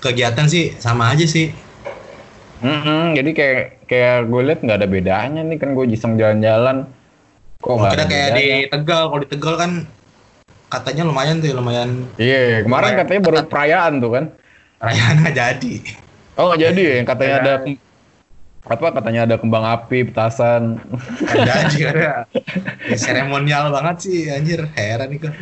kegiatan 0.02 0.50
sih 0.50 0.74
sama 0.82 1.14
aja 1.14 1.22
sih. 1.22 1.54
Mm-mm, 2.62 3.14
jadi 3.14 3.30
kayak 3.34 3.62
kayak 3.86 4.16
gue 4.30 4.42
lihat 4.42 4.60
nggak 4.62 4.78
ada 4.82 4.88
bedanya 4.90 5.42
nih 5.46 5.58
kan 5.58 5.78
gue 5.78 5.86
iseng 5.94 6.18
jalan-jalan. 6.18 6.86
Kok 7.62 7.74
nggak 7.78 7.94
ada 7.94 8.04
kayak 8.10 8.28
di. 8.34 8.46
Tegal 8.66 9.02
kalau 9.10 9.20
di 9.22 9.28
Tegal 9.30 9.54
kan 9.54 9.72
katanya 10.72 11.02
lumayan 11.04 11.36
tuh 11.36 11.52
lumayan 11.52 12.08
iya 12.16 12.64
kemarin 12.64 12.96
lumayan. 12.96 13.00
katanya 13.04 13.20
baru 13.22 13.36
perayaan 13.46 13.92
tuh 14.02 14.10
kan. 14.10 14.24
Perayaan 14.82 15.14
nggak 15.22 15.36
jadi. 15.38 15.72
Oh 16.34 16.44
nggak 16.50 16.60
jadi 16.70 16.80
ya 16.82 16.94
yang 16.98 17.08
katanya 17.08 17.36
Nggak 17.38 17.46
ada 17.46 17.54
apa 18.62 18.94
katanya 18.94 19.26
ada 19.26 19.36
kembang 19.42 19.66
api 19.66 20.06
petasan. 20.06 20.78
Nggak 21.26 21.56
jadi 21.74 21.78
karena 21.82 22.02
ya, 22.86 22.94
seremonial 22.94 23.74
banget 23.74 23.96
sih 24.06 24.30
anjir. 24.30 24.70
Heran 24.78 25.10
nih 25.10 25.18
kok 25.18 25.34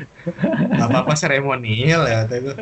apa 0.81 1.05
apa 1.05 1.13
seremonial 1.13 2.09
ya 2.09 2.25
gue 2.25 2.57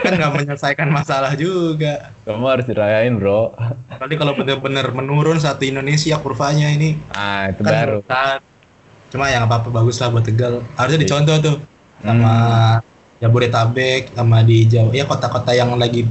kan 0.00 0.12
nggak 0.16 0.32
menyelesaikan 0.32 0.88
masalah 0.88 1.36
juga. 1.36 2.08
Kamu 2.24 2.40
harus 2.48 2.64
dirayain 2.64 3.20
bro. 3.20 3.52
Kali 4.00 4.16
kalau 4.16 4.32
bener-bener 4.32 4.88
menurun 4.96 5.36
satu 5.36 5.68
Indonesia 5.68 6.16
kurvanya 6.24 6.72
ini 6.72 6.96
ah 7.12 7.52
itu 7.52 7.60
kan 7.60 7.72
baru. 7.72 8.00
berat. 8.00 8.40
Cuma 9.12 9.28
yang 9.28 9.44
apa-apa 9.44 9.68
bagus 9.68 10.00
lah 10.00 10.08
buat 10.08 10.24
Tegal. 10.24 10.64
Harusnya 10.76 11.04
dicontoh 11.04 11.36
tuh 11.40 11.56
sama 12.00 12.34
Jabodetabek 13.20 14.16
sama 14.16 14.40
di 14.40 14.64
Jawa. 14.64 14.88
Ya 14.96 15.04
kota-kota 15.04 15.52
yang 15.52 15.76
lagi 15.76 16.08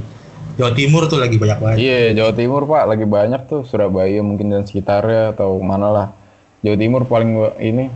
Jawa 0.58 0.74
Timur 0.74 1.06
tuh 1.06 1.22
lagi 1.22 1.38
banyak 1.38 1.58
banget. 1.58 1.76
Iya, 1.78 2.00
Jawa 2.12 2.32
Timur 2.34 2.62
Pak 2.66 2.84
lagi 2.84 3.06
banyak 3.06 3.40
tuh 3.46 3.62
Surabaya 3.62 4.18
mungkin 4.20 4.50
dan 4.50 4.66
sekitarnya 4.66 5.32
atau 5.32 5.54
mana 5.62 5.88
lah. 5.88 6.06
Jawa 6.60 6.74
Timur 6.74 7.06
paling 7.06 7.30
ini 7.56 7.86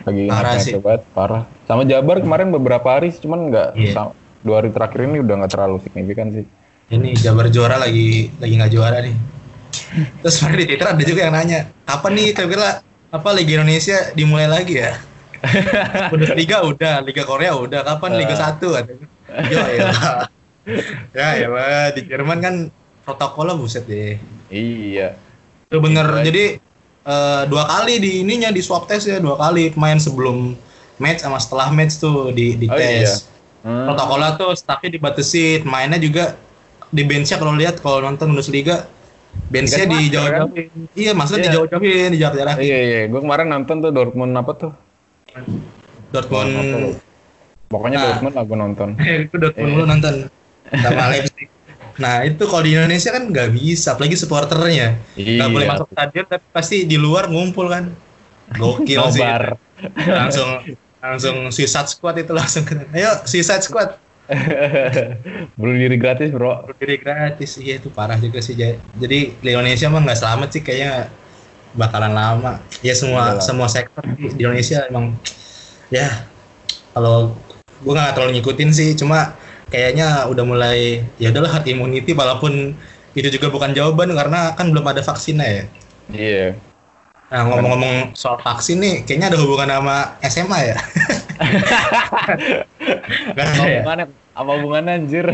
lagi 0.00 0.24
Parah 0.24 0.56
sih. 0.56 0.72
banget 0.76 1.02
parah. 1.12 1.42
Sama 1.66 1.84
Jabar 1.84 2.18
kemarin 2.18 2.48
beberapa 2.48 2.88
hari 2.88 3.12
sih, 3.12 3.20
cuman 3.20 3.52
nggak 3.52 3.68
sa- 3.90 4.16
dua 4.40 4.62
hari 4.62 4.70
terakhir 4.70 5.04
ini 5.04 5.20
udah 5.20 5.34
nggak 5.36 5.52
terlalu 5.52 5.76
signifikan 5.82 6.32
sih. 6.32 6.46
Ini 6.88 7.18
Jabar 7.18 7.50
juara 7.50 7.76
lagi 7.76 8.32
lagi 8.38 8.54
nggak 8.54 8.72
juara 8.72 9.02
nih. 9.02 9.12
Terus 10.22 10.40
kemarin 10.40 10.56
di 10.56 10.66
Twitter 10.66 10.88
ada 10.88 11.02
juga 11.02 11.20
yang 11.20 11.34
nanya, 11.34 11.60
kapan 11.84 12.10
nih 12.14 12.26
kira-kira 12.32 12.80
apa 13.10 13.28
Liga 13.34 13.60
Indonesia 13.60 13.98
dimulai 14.14 14.48
lagi 14.48 14.80
ya? 14.80 14.96
Bundesliga 16.10 16.64
udah, 16.64 17.04
Liga 17.04 17.22
Korea 17.22 17.52
udah, 17.52 17.84
kapan 17.84 18.10
Liga 18.16 18.34
Ah. 18.34 18.56
1 18.56 18.72
ada? 18.72 18.92
Yo 19.50 19.60
ya. 19.60 19.90
Ya 21.14 21.28
ya 21.36 21.46
Pak. 21.46 21.94
di 21.94 22.00
Jerman 22.06 22.38
kan 22.38 22.54
protokolnya 23.02 23.54
buset 23.54 23.86
deh. 23.86 24.18
Iya. 24.50 25.14
Itu 25.66 25.78
bener. 25.78 26.06
Iya. 26.10 26.24
Jadi 26.26 26.44
eh, 27.06 27.42
dua 27.46 27.64
kali 27.64 27.98
di 27.98 28.10
ininya 28.20 28.50
di 28.50 28.58
swab 28.58 28.86
test 28.86 29.06
ya 29.06 29.18
dua 29.18 29.34
kali 29.36 29.70
main 29.74 29.96
sebelum 29.96 30.58
match 30.98 31.22
sama 31.22 31.38
setelah 31.38 31.70
match 31.70 31.98
tuh 31.98 32.30
di 32.30 32.56
di 32.56 32.66
Oh, 32.66 32.74
tes. 32.74 33.30
Hmm. 33.62 33.90
Protokolnya 33.90 34.38
tuh 34.38 34.54
staffnya 34.54 34.94
dibatasi, 34.94 35.66
mainnya 35.66 35.98
juga 35.98 36.38
di 36.86 37.02
benchnya 37.02 37.34
kalau 37.36 37.54
lihat 37.54 37.82
kalau 37.82 37.98
nonton 37.98 38.30
Bundesliga 38.30 38.86
benchnya 39.50 39.84
Dikasih 39.84 39.90
masker, 39.90 40.06
dijauh-jauhin. 40.06 40.70
Iya, 40.94 41.12
maksudnya 41.12 41.40
Iya. 41.42 41.46
dijauh-jauhin, 41.50 42.08
dijarak-jarakin. 42.14 42.62
Iya 42.62 42.78
iya, 42.80 43.00
gue 43.10 43.20
kemarin 43.20 43.46
nonton 43.50 43.76
tuh 43.82 43.90
Dortmund 43.90 44.32
apa 44.32 44.52
tuh? 44.54 44.72
Dortmund 46.08 46.50
lu? 46.72 46.90
Pokoknya 47.66 47.98
Nah. 47.98 48.04
Dortmund 48.08 48.34
lah 48.38 48.44
gue 48.46 48.58
nonton. 48.58 48.88
itu 49.26 49.34
Dortmund 49.36 49.70
Iya. 49.70 49.78
lu 49.78 49.84
nonton 49.84 50.14
sama 50.72 51.02
Leipzig. 51.10 51.48
Nah 51.96 52.20
itu 52.22 52.44
kalau 52.44 52.60
di 52.60 52.76
Indonesia 52.76 53.08
kan 53.08 53.24
nggak 53.26 53.50
bisa, 53.52 53.96
apalagi 53.96 54.14
supporternya 54.14 55.00
nggak 55.16 55.48
Iya. 55.48 55.52
boleh 55.52 55.66
masuk 55.66 55.88
stadion, 55.88 56.24
tapi 56.28 56.44
pasti 56.50 56.76
di 56.84 56.96
luar 56.96 57.26
ngumpul 57.26 57.66
kan. 57.68 57.88
Gokil 58.52 59.00
sih. 59.10 59.24
Langsung 60.06 60.48
langsung 61.00 61.36
Suicide 61.48 61.88
Squad 61.88 62.16
itu 62.18 62.32
langsung 62.32 62.62
kena. 62.62 62.84
Ayo 62.92 63.10
Suicide 63.24 63.62
Squad. 63.62 63.96
Bunuh 65.54 65.76
diri 65.76 65.96
gratis 65.96 66.28
bro. 66.30 66.66
Berdiri 66.66 66.98
gratis. 66.98 67.56
Iya 67.56 67.78
itu 67.78 67.88
parah 67.88 68.18
juga 68.18 68.42
sih. 68.42 68.54
Ja- 68.54 68.76
Jadi 68.98 69.32
di 69.34 69.48
Indonesia 69.48 69.86
mah 69.86 70.02
nggak 70.02 70.18
selamat 70.18 70.48
sih 70.50 70.62
kayaknya 70.62 71.08
bakalan 71.72 72.12
lama. 72.12 72.52
Ya 72.80 72.92
semua 72.92 73.36
Iyalah. 73.36 73.42
semua 73.42 73.68
sektor 73.68 74.02
di 74.16 74.30
di 74.30 74.42
Indonesia 74.42 74.84
emang 74.86 75.14
ya 75.88 76.08
kalau 76.90 77.36
gue 77.78 77.92
nggak 77.92 78.14
terlalu 78.16 78.40
ngikutin 78.40 78.70
sih 78.72 78.88
cuma 78.96 79.36
kayaknya 79.70 80.30
udah 80.30 80.44
mulai 80.46 81.02
ya 81.18 81.34
udahlah 81.34 81.50
herd 81.50 81.66
immunity 81.66 82.14
walaupun 82.14 82.74
itu 83.16 83.28
juga 83.32 83.48
bukan 83.48 83.72
jawaban 83.72 84.12
karena 84.12 84.52
kan 84.54 84.70
belum 84.70 84.86
ada 84.86 85.02
vaksinnya 85.02 85.46
ya. 85.46 85.64
Iya. 86.12 86.46
Nah 87.26 87.42
ngomong-ngomong 87.50 88.14
soal 88.14 88.38
vaksin 88.38 88.78
nih 88.78 89.02
kayaknya 89.02 89.34
ada 89.34 89.38
hubungan 89.42 89.66
sama 89.66 90.14
SMA 90.22 90.58
ya. 90.70 90.76
Gak 93.36 93.42
ada 93.42 93.50
ya? 93.50 93.82
hubungannya? 93.82 94.06
Apa 94.36 94.50
hubungannya 94.60 94.92
anjir? 95.02 95.26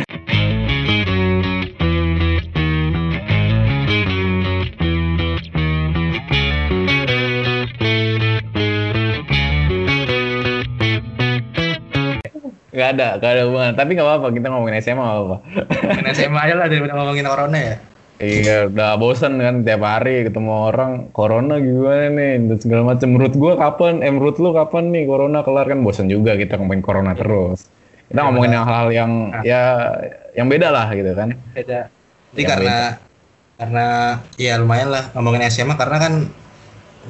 Gak 12.83 12.99
ada, 12.99 13.09
gak 13.23 13.31
ada 13.31 13.43
hubungan. 13.47 13.73
Tapi 13.79 13.91
gak 13.95 14.03
apa-apa, 14.03 14.27
kita 14.35 14.47
ngomongin 14.51 14.83
SMA 14.83 14.99
gak 14.99 15.15
apa-apa. 15.15 15.37
Ngomongin 15.71 16.09
SMA 16.11 16.41
aja 16.43 16.55
lah 16.59 16.67
daripada 16.67 16.93
ngomongin 16.99 17.27
corona 17.31 17.59
ya. 17.63 17.77
Iya, 18.19 18.71
udah 18.71 18.91
bosan 18.99 19.39
kan 19.39 19.63
tiap 19.63 19.83
hari 19.83 20.23
ketemu 20.23 20.71
orang 20.71 21.11
corona 21.11 21.59
gimana 21.59 22.07
nih 22.07 22.33
dan 22.51 22.59
segala 22.59 22.83
macam. 22.95 23.09
Menurut 23.11 23.35
gua 23.35 23.55
kapan? 23.55 23.99
Eh 23.99 24.11
menurut 24.11 24.39
lu 24.39 24.51
kapan 24.51 24.91
nih 24.91 25.07
corona 25.07 25.43
kelar 25.43 25.67
kan 25.67 25.83
bosan 25.83 26.07
juga 26.07 26.35
kita 26.35 26.55
ngomongin 26.55 26.83
corona 26.83 27.15
terus. 27.15 27.67
Kita 28.07 28.19
Ya, 28.19 28.27
ngomongin 28.27 28.55
hal-hal 28.55 28.87
yang 28.91 29.11
Nah. 29.31 29.43
ya 29.43 29.63
yang 30.35 30.47
beda 30.47 30.71
lah 30.71 30.87
gitu 30.95 31.11
kan. 31.15 31.35
beda. 31.51 31.91
Jadi 32.31 32.43
karena 32.47 32.77
karena 33.59 33.87
ya 34.39 34.55
lumayan 34.59 34.91
lah 34.91 35.11
ngomongin 35.15 35.43
SMA 35.47 35.75
karena 35.75 35.99
kan 35.99 36.13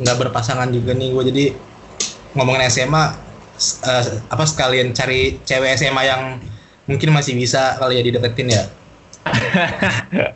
nggak 0.01 0.17
berpasangan 0.17 0.73
juga 0.73 0.97
nih 0.97 1.13
gue 1.13 1.25
jadi 1.29 1.45
ngomongin 2.33 2.65
SMA 2.69 3.05
eh, 3.81 4.05
apa 4.27 4.45
sekalian 4.45 4.91
cari 4.91 5.39
cewek 5.41 5.77
SMA 5.77 6.03
yang 6.03 6.23
mungkin 6.85 7.11
masih 7.11 7.33
bisa 7.33 7.77
kali 7.77 7.99
ya 7.99 8.05
dideketin 8.05 8.49
ya. 8.51 8.63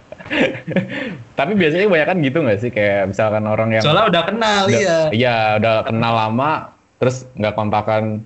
Tapi 1.34 1.52
biasanya 1.54 1.86
banyak 1.86 2.06
kan 2.06 2.18
gitu 2.20 2.38
nggak 2.40 2.58
sih 2.58 2.70
kayak 2.70 3.08
misalkan 3.08 3.44
orang 3.44 3.70
yang 3.70 3.82
Soalnya 3.82 4.06
udah 4.08 4.22
kenal 4.24 4.60
udah- 4.64 4.74
iya. 4.74 4.98
iya 5.10 5.36
udah 5.56 5.74
kenal 5.84 6.12
lama 6.12 6.50
terus 6.96 7.28
nggak 7.32 7.54
kontakan 7.54 8.24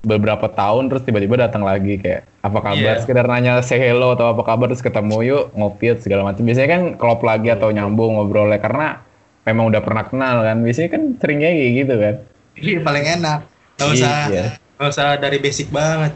beberapa 0.00 0.46
tahun 0.48 0.88
terus 0.88 1.02
tiba-tiba 1.02 1.36
datang 1.36 1.62
lagi 1.62 1.98
kayak 1.98 2.22
apa 2.40 2.58
kabar 2.62 2.94
Iya. 2.96 3.02
sekedar 3.02 3.26
nanya 3.26 3.60
say 3.60 3.76
hello 3.76 4.14
atau 4.14 4.30
apa 4.30 4.42
kabar 4.42 4.66
terus 4.66 4.80
ketemu 4.80 5.16
yuk 5.22 5.44
ngopi 5.52 5.92
segala 5.98 6.22
macam 6.24 6.42
biasanya 6.42 6.68
kan 6.70 6.82
klop 6.94 7.20
lagi 7.20 7.50
atau 7.50 7.68
nyambung 7.68 8.14
ngobrolnya 8.14 8.56
karena 8.56 9.02
memang 9.44 9.68
udah 9.68 9.82
pernah 9.82 10.04
kenal 10.04 10.40
kan 10.40 10.62
biasanya 10.62 10.88
kan 10.88 11.02
seringnya 11.18 11.50
kayak 11.50 11.72
gitu 11.76 11.94
kan 11.96 12.14
Iya 12.58 12.78
paling 12.80 13.04
enak. 13.16 13.40
Gak 13.78 13.88
usah 13.94 14.14
Iya. 14.28 14.46
gak 14.78 14.88
usah 14.90 15.06
dari 15.16 15.38
basic 15.38 15.70
banget. 15.70 16.12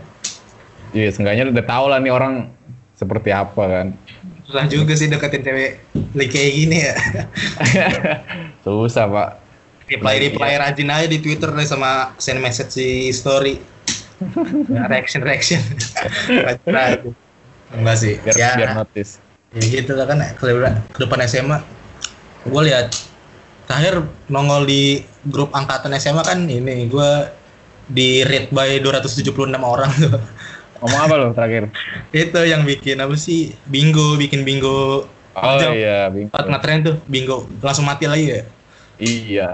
iya 0.93 1.09
seenggaknya 1.09 1.49
udah 1.49 1.65
tahu 1.65 1.85
lah 1.89 1.99
nih 1.99 2.13
orang 2.13 2.53
seperti 2.93 3.33
apa 3.33 3.65
kan 3.65 3.87
Susah 4.45 4.69
juga 4.69 4.93
sih 4.93 5.09
deketin 5.09 5.41
cewek 5.41 5.81
like 6.13 6.29
kayak 6.29 6.53
gini 6.53 6.79
ya. 6.85 6.95
susah 8.67 9.09
pak 9.09 9.29
reply 9.89 10.15
reply 10.21 10.53
rajin 10.61 10.93
aja 10.93 11.07
di 11.09 11.19
Twitter 11.19 11.49
deh 11.49 11.65
sama 11.65 12.13
send 12.17 12.45
message 12.45 12.77
di 12.77 13.09
story. 13.09 13.57
Reaction 14.69 15.25
reaction. 15.25 15.61
Enggak 17.73 17.97
sih. 17.97 18.21
biar 18.21 18.37
ya, 18.37 18.51
biar 18.57 18.71
notice 18.77 19.17
ya 19.53 19.65
gitu 19.69 19.93
lah 19.97 20.05
kan 20.09 20.21
ke 20.37 20.45
ke 20.93 20.99
depan 21.01 21.19
SMA. 21.25 21.59
Gue 22.45 22.63
lihat 22.69 22.93
terakhir 23.65 24.05
nongol 24.29 24.65
di 24.65 25.01
grup 25.29 25.53
angkatan 25.53 25.93
SMA 25.97 26.21
kan 26.25 26.45
ini 26.45 26.89
gue 26.89 27.11
di 27.89 28.23
rate 28.23 28.51
by 28.51 28.79
276 28.79 29.31
orang. 29.59 29.91
Tuh. 29.91 30.19
ngomong 30.83 31.01
apa 31.01 31.15
lo 31.15 31.27
terakhir? 31.31 31.71
Itu 32.11 32.43
yang 32.43 32.67
bikin 32.67 32.99
apa 32.99 33.15
sih? 33.15 33.55
Bingo 33.71 34.19
bikin 34.19 34.43
bingo. 34.43 35.07
Oh 35.33 35.57
Jam. 35.57 35.73
iya 35.73 36.11
bingung 36.13 36.29
Empat 36.35 36.47
ngetren 36.51 36.79
tuh 36.83 36.97
bingo. 37.07 37.47
Langsung 37.63 37.87
mati 37.87 38.11
lagi 38.11 38.27
ya? 38.29 38.43
Iya. 38.99 39.49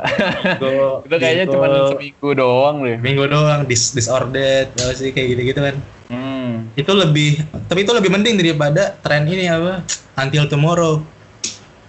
Bingo 0.56 1.00
itu 1.06 1.14
kayaknya 1.20 1.44
bingo- 1.46 1.54
cuma 1.60 1.66
seminggu 1.92 2.28
doang 2.32 2.76
deh. 2.80 2.96
Bingo 2.96 3.24
doang 3.28 3.68
dis 3.68 3.92
disordered 3.92 4.72
apa 4.72 4.92
sih 4.96 5.12
kayak 5.12 5.36
gitu 5.36 5.42
gitu 5.54 5.60
kan. 5.62 5.76
Hmm. 6.08 6.72
itu 6.72 6.88
lebih 6.88 7.44
tapi 7.68 7.84
itu 7.84 7.92
lebih 7.92 8.08
penting 8.08 8.40
daripada 8.40 8.96
tren 9.04 9.28
ini 9.28 9.52
apa? 9.52 9.84
Until 10.16 10.48
tomorrow. 10.48 11.04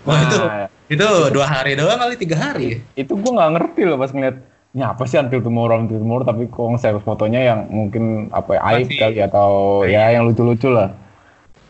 Wah 0.04 0.20
itu 0.20 0.36
Nah, 0.36 0.68
itu 0.92 1.08
dua 1.32 1.46
hari 1.48 1.80
doang 1.80 1.96
kali 1.96 2.20
tiga 2.20 2.36
hari. 2.36 2.84
Itu 3.00 3.16
gue 3.16 3.32
nggak 3.32 3.52
ngerti 3.56 3.82
loh 3.88 3.96
pas 3.96 4.12
ngeliat 4.12 4.36
ini 4.70 4.86
apa 4.86 5.02
sih 5.10 5.18
until 5.18 5.42
tomorrow 5.42 5.82
until 5.82 5.98
tomorrow? 5.98 6.26
Tapi 6.26 6.46
kok 6.46 6.66
nge-share 6.78 7.02
fotonya 7.02 7.42
yang 7.42 7.60
mungkin 7.74 8.30
apa 8.30 8.58
ya, 8.58 8.62
aib 8.74 8.88
kali 8.94 9.20
atau 9.26 9.82
ya 9.86 10.14
yang 10.14 10.30
lucu-lucu 10.30 10.70
lah. 10.70 10.94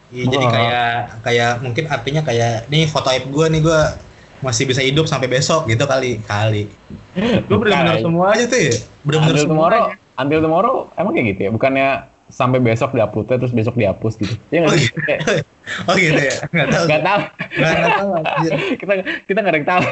Iya, 0.09 0.25
jadi 0.25 0.45
kayak 0.49 0.93
kayak 1.21 1.51
mungkin 1.61 1.85
artinya 1.85 2.21
kayak 2.25 2.65
nih 2.67 2.89
foto 2.89 3.13
aib 3.13 3.29
gue 3.29 3.45
nih 3.45 3.61
gue 3.61 3.81
masih 4.39 4.63
bisa 4.65 4.81
hidup 4.81 5.05
sampai 5.05 5.29
besok 5.29 5.69
gitu 5.69 5.85
kali 5.85 6.19
kali. 6.25 6.65
Gue 7.45 7.57
bener-bener 7.61 7.99
Bukan. 7.99 8.05
semua 8.09 8.25
aja 8.33 8.45
tuh 8.49 8.59
ya 8.59 8.73
bener-bener 9.05 9.35
until 9.35 9.43
semua 9.45 9.55
tomorrow 9.55 9.83
aja. 9.85 9.95
until 10.19 10.39
tomorrow 10.41 10.75
emang 10.97 11.13
kayak 11.13 11.27
gitu 11.35 11.41
ya? 11.47 11.49
Bukannya 11.53 11.87
sampai 12.29 12.61
besok 12.61 12.93
diuploadnya 12.93 13.41
terus 13.41 13.53
besok 13.53 13.73
dihapus 13.75 14.13
gitu. 14.21 14.33
Ya 14.53 14.63
nggak 14.63 14.73
Oh, 14.73 14.77
sih. 14.77 14.89
Kayak, 14.93 15.19
oh 15.89 15.95
gitu 15.97 16.21
ya? 16.21 16.35
Nggak 16.53 16.67
tahu. 16.69 16.83
Nggak 16.85 17.03
tahu. 17.03 17.19
Nggak 17.57 17.75
tahu 17.97 18.09
kita 18.81 18.93
kita 19.25 19.37
nggak 19.41 19.53
ada 19.53 19.59
yang 19.59 19.69
tahu. 19.69 19.83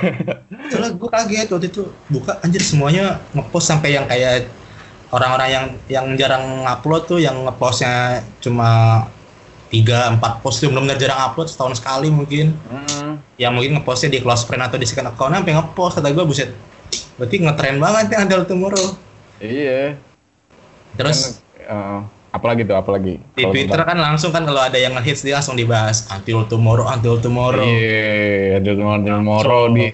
Soalnya 0.70 0.90
gue 0.94 1.10
kaget 1.10 1.48
waktu 1.50 1.68
itu. 1.74 1.84
Buka 2.14 2.32
anjir 2.46 2.62
semuanya 2.62 3.20
ngepost 3.34 3.68
sampai 3.68 3.98
yang 3.98 4.06
kayak 4.06 4.46
orang-orang 5.10 5.50
yang 5.50 5.66
yang 5.88 6.06
jarang 6.20 6.68
ngupload 6.68 7.04
tuh 7.08 7.20
yang 7.20 7.36
ngepostnya 7.48 8.22
cuma 8.44 9.02
tiga 9.68 10.16
empat 10.16 10.40
post 10.40 10.64
tuh 10.64 10.72
benar-benar 10.72 10.96
jarang 10.96 11.20
upload 11.28 11.52
setahun 11.52 11.84
sekali 11.84 12.08
mungkin. 12.08 12.56
Hmm. 12.72 13.20
yang 13.38 13.54
mungkin 13.54 13.78
ngepostnya 13.78 14.18
di 14.18 14.20
close 14.24 14.48
friend 14.50 14.66
atau 14.66 14.78
di 14.82 14.88
second 14.88 15.14
account 15.14 15.34
sampai 15.36 15.54
ngepost 15.54 16.02
kata 16.02 16.10
gue 16.10 16.26
buset 16.26 16.50
berarti 17.18 17.36
ngetren 17.42 17.78
banget 17.82 18.06
ya 18.14 18.18
until 18.24 18.42
tomorrow. 18.46 18.88
Iya. 19.42 19.98
Terus? 20.98 21.42
Kan, 21.66 21.70
eh, 21.70 22.00
apalagi 22.32 22.62
tuh 22.68 22.78
apalagi? 22.78 23.20
Di 23.36 23.44
Kalau 23.44 23.54
Twitter 23.54 23.82
kan 23.84 23.98
langsung 23.98 24.32
kan 24.36 24.44
kalau 24.44 24.62
ada 24.62 24.78
yang 24.80 24.94
ngehits 24.96 25.24
dia 25.24 25.40
langsung 25.40 25.56
dibahas 25.56 26.08
until 26.12 26.44
tomorrow 26.48 26.88
until 26.92 27.18
tomorrow. 27.20 27.64
Iya, 27.64 28.60
until 28.62 28.76
tomorrow, 28.76 28.98
until 29.00 29.16
tomorrow. 29.20 29.64
Di 29.74 29.86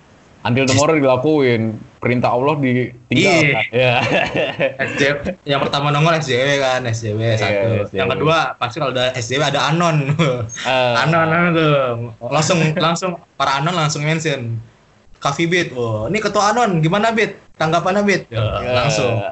until 0.43 0.65
tomorrow 0.67 0.95
dilakuin. 0.99 1.61
Perintah 2.03 2.35
Allah 2.35 2.59
ditinggalkan. 2.59 3.63
Iya. 3.71 3.93
SJW 4.91 5.39
yang 5.47 5.63
pertama 5.63 5.87
nongol 5.87 6.19
SJW 6.19 6.59
kan 6.59 6.83
SJW 6.83 7.19
Iya, 7.23 7.39
satu. 7.39 7.67
SJW. 7.87 7.95
yang 7.95 8.09
kedua 8.11 8.37
pasti 8.59 8.77
kalau 8.83 8.91
ada 8.91 9.15
SJW 9.15 9.39
ada 9.39 9.71
anon. 9.71 10.11
Eh, 10.67 10.93
anon 10.99 11.31
anon 11.31 11.51
tuh. 11.55 11.75
Langsung 12.27 12.59
langsung 12.75 13.11
para 13.39 13.63
anon 13.63 13.71
langsung 13.71 14.03
mention 14.03 14.59
oh 15.79 16.11
ini 16.11 16.19
ketua 16.19 16.51
anon 16.51 16.83
gimana 16.83 17.15
Bit 17.15 17.39
tanggapannya 17.55 18.03
Bit 18.03 18.27
Ya, 18.27 18.43
eh, 18.59 18.73
langsung 18.75 19.23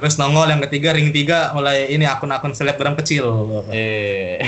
terus 0.00 0.16
nongol 0.16 0.48
yang 0.48 0.60
ketiga 0.62 0.90
ring 0.90 1.08
tiga 1.10 1.52
mulai 1.52 1.86
ini 1.86 2.02
akun-akun 2.02 2.50
selebgram 2.50 2.96
kecil 2.96 3.28
Eh. 3.68 4.40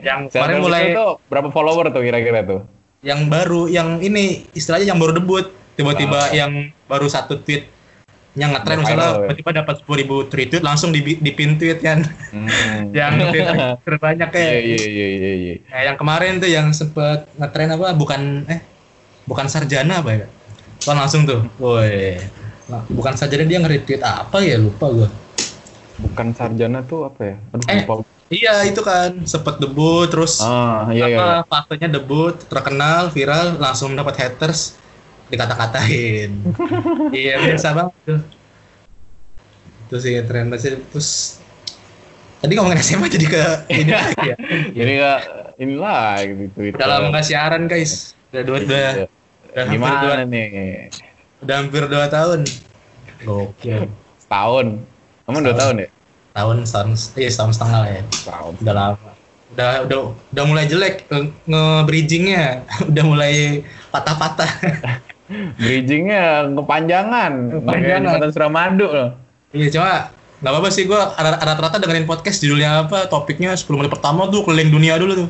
Yang 0.00 0.30
kemarin 0.30 0.58
mulai- 0.58 0.90
itu 0.90 0.98
tuh 0.98 1.12
berapa 1.26 1.48
follower 1.48 1.88
tuh 1.88 2.02
kira-kira 2.02 2.42
tuh? 2.42 2.60
yang 3.00 3.26
baru 3.26 3.64
yang 3.66 3.96
ini 3.98 4.44
istilahnya 4.52 4.84
yang 4.86 4.98
baru 4.98 5.16
debut 5.16 5.48
tiba-tiba 5.72 6.20
Ah. 6.20 6.36
yang 6.36 6.52
baru 6.84 7.08
satu 7.08 7.38
tweet 7.38 7.64
yang 8.32 8.52
ngetren 8.52 8.78
misalnya 8.78 9.08
ya. 9.08 9.18
tiba-tiba 9.24 9.50
dapat 9.56 9.74
10 9.80 9.96
ribu 9.96 10.16
retweet 10.22 10.60
langsung 10.60 10.90
di, 10.90 11.16
di 11.16 11.30
pin 11.30 11.56
tweet 11.56 11.80
kan 11.80 12.04
Hmm. 12.28 12.92
yang 12.92 13.16
tweet 13.26 13.48
terbanyak 13.88 14.28
Iya 14.28 14.34
kayak 14.36 14.52
iya 14.60 14.78
iya 14.84 15.06
iya 15.08 15.32
iya. 15.34 15.54
Kayak 15.64 15.84
yang 15.86 15.96
kemarin 15.96 16.32
tuh 16.36 16.50
yang 16.50 16.66
sempet 16.70 17.24
ngetren 17.34 17.72
apa 17.72 17.88
bukan 17.92 18.20
eh 18.46 18.60
bukan 19.24 19.46
sarjana 19.46 19.98
apa 19.98 20.10
ya 20.12 20.26
kan 20.80 20.96
langsung 20.96 21.24
tuh 21.24 21.40
woi 21.56 22.20
Nah, 22.70 22.82
bukan 22.86 23.14
sarjana 23.14 23.44
dia 23.44 23.58
nge-retweet 23.58 23.98
apa 24.00 24.38
ya 24.40 24.56
lupa 24.56 24.86
gua 24.86 25.08
Bukan 26.00 26.32
sarjana 26.32 26.80
tuh 26.80 27.04
apa 27.04 27.20
ya? 27.20 27.36
Aduh 27.52 27.66
Eh. 27.68 27.82
lupa. 27.82 27.94
iya 28.30 28.62
itu 28.62 28.78
kan 28.80 29.26
sempet 29.26 29.58
debut 29.58 30.06
terus 30.06 30.38
Ah 30.38 30.86
iya 30.88 31.04
iya. 31.04 31.18
apa 31.18 31.26
faktanya 31.50 31.98
debut 31.98 32.38
terkenal 32.46 33.10
viral 33.10 33.58
langsung 33.58 33.90
dapat 33.92 34.14
haters 34.16 34.78
dikata-katain 35.26 36.30
iya 37.12 37.42
biasa 37.42 37.74
banget 37.74 37.94
tuh 38.06 38.20
itu 39.84 39.96
sih 39.98 40.14
tren 40.22 40.46
sih 40.54 40.78
terus 40.78 41.42
tadi 42.38 42.54
ngomongin 42.54 42.78
SMA 42.78 43.10
jadi 43.10 43.26
ke 43.26 43.42
ini 43.68 43.90
lagi 43.98 44.24
ya 44.24 44.36
Jadi 44.70 44.92
ya 44.94 45.12
inilah 45.58 46.14
gitu 46.22 46.58
itu. 46.64 46.76
udah 46.78 46.86
lama 46.86 47.06
nggak 47.10 47.26
siaran 47.26 47.66
guys 47.66 48.14
udah 48.30 48.42
dua 48.46 48.56
udah, 48.62 48.90
Iya. 48.94 49.06
udah 49.50 49.64
dua 49.66 49.74
Gimana 49.74 50.22
nih? 50.24 51.09
Udah 51.40 51.54
hampir 51.56 51.82
dua 51.84 52.06
tahun 52.06 52.44
gokil 53.20 53.88
Setahun. 54.20 54.66
Kamu 55.24 55.38
dua 55.42 55.54
tahun 55.54 55.74
ya? 55.78 55.88
tahun 56.30 56.56
setahun 56.62 56.90
iya 57.14 57.26
setahun 57.26 57.52
setengah 57.54 57.78
lah 57.78 57.90
ya 57.90 58.02
Setahun. 58.08 58.52
udah 58.62 58.74
lama 58.74 59.10
udah 59.50 59.70
udah 59.82 59.98
udah 60.30 60.44
mulai 60.46 60.64
jelek 60.64 60.94
nge- 61.06 61.34
nge-bridgingnya 61.44 62.44
udah 62.86 63.04
mulai 63.04 63.34
patah-patah 63.90 64.50
Bridgingnya 65.58 66.50
kepanjangan. 66.50 67.32
Kepanjangan. 67.54 68.02
Jembatan 68.02 68.30
Suramadu 68.30 68.86
loh. 68.86 69.10
Iya 69.50 69.70
cuma 69.70 70.10
nggak 70.40 70.50
apa-apa 70.50 70.68
sih 70.70 70.86
gue 70.86 70.96
rata-rata 70.96 71.76
dengerin 71.78 72.02
podcast 72.02 72.40
judulnya 72.40 72.82
apa 72.82 73.06
topiknya 73.06 73.52
10 73.52 73.68
menit 73.70 73.92
pertama 73.92 74.26
tuh 74.26 74.42
keliling 74.42 74.72
dunia 74.72 74.96
dulu 74.96 75.12
tuh 75.14 75.28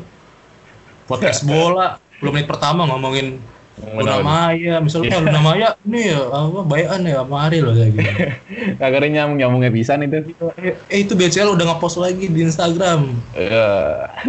podcast 1.04 1.42
bola 1.48 1.98
10 2.22 2.30
menit 2.30 2.46
pertama 2.46 2.86
ngomongin 2.86 3.42
Luna 3.82 4.16
Maya 4.20 4.74
misalnya 4.78 5.08
eh, 5.10 5.20
Luna 5.20 5.40
Maya 5.40 5.68
ini 5.80 6.00
ya 6.08 6.20
apa 6.24 6.60
bayan 6.62 7.00
ya 7.02 7.20
sama 7.20 7.36
Ari 7.44 7.58
loh 7.58 7.72
kayak 7.72 7.90
gitu 7.92 8.10
ada 8.84 9.06
nyambung 9.06 9.36
nyambungnya 9.36 9.70
pisan 9.70 10.02
itu. 10.02 10.32
eh, 10.56 10.76
eh, 10.86 10.98
itu 11.00 11.12
BCL 11.12 11.52
udah 11.52 11.64
ngepost 11.66 11.96
lagi 11.96 12.26
di 12.26 12.40
Instagram 12.42 13.16
Iya. 13.32 13.70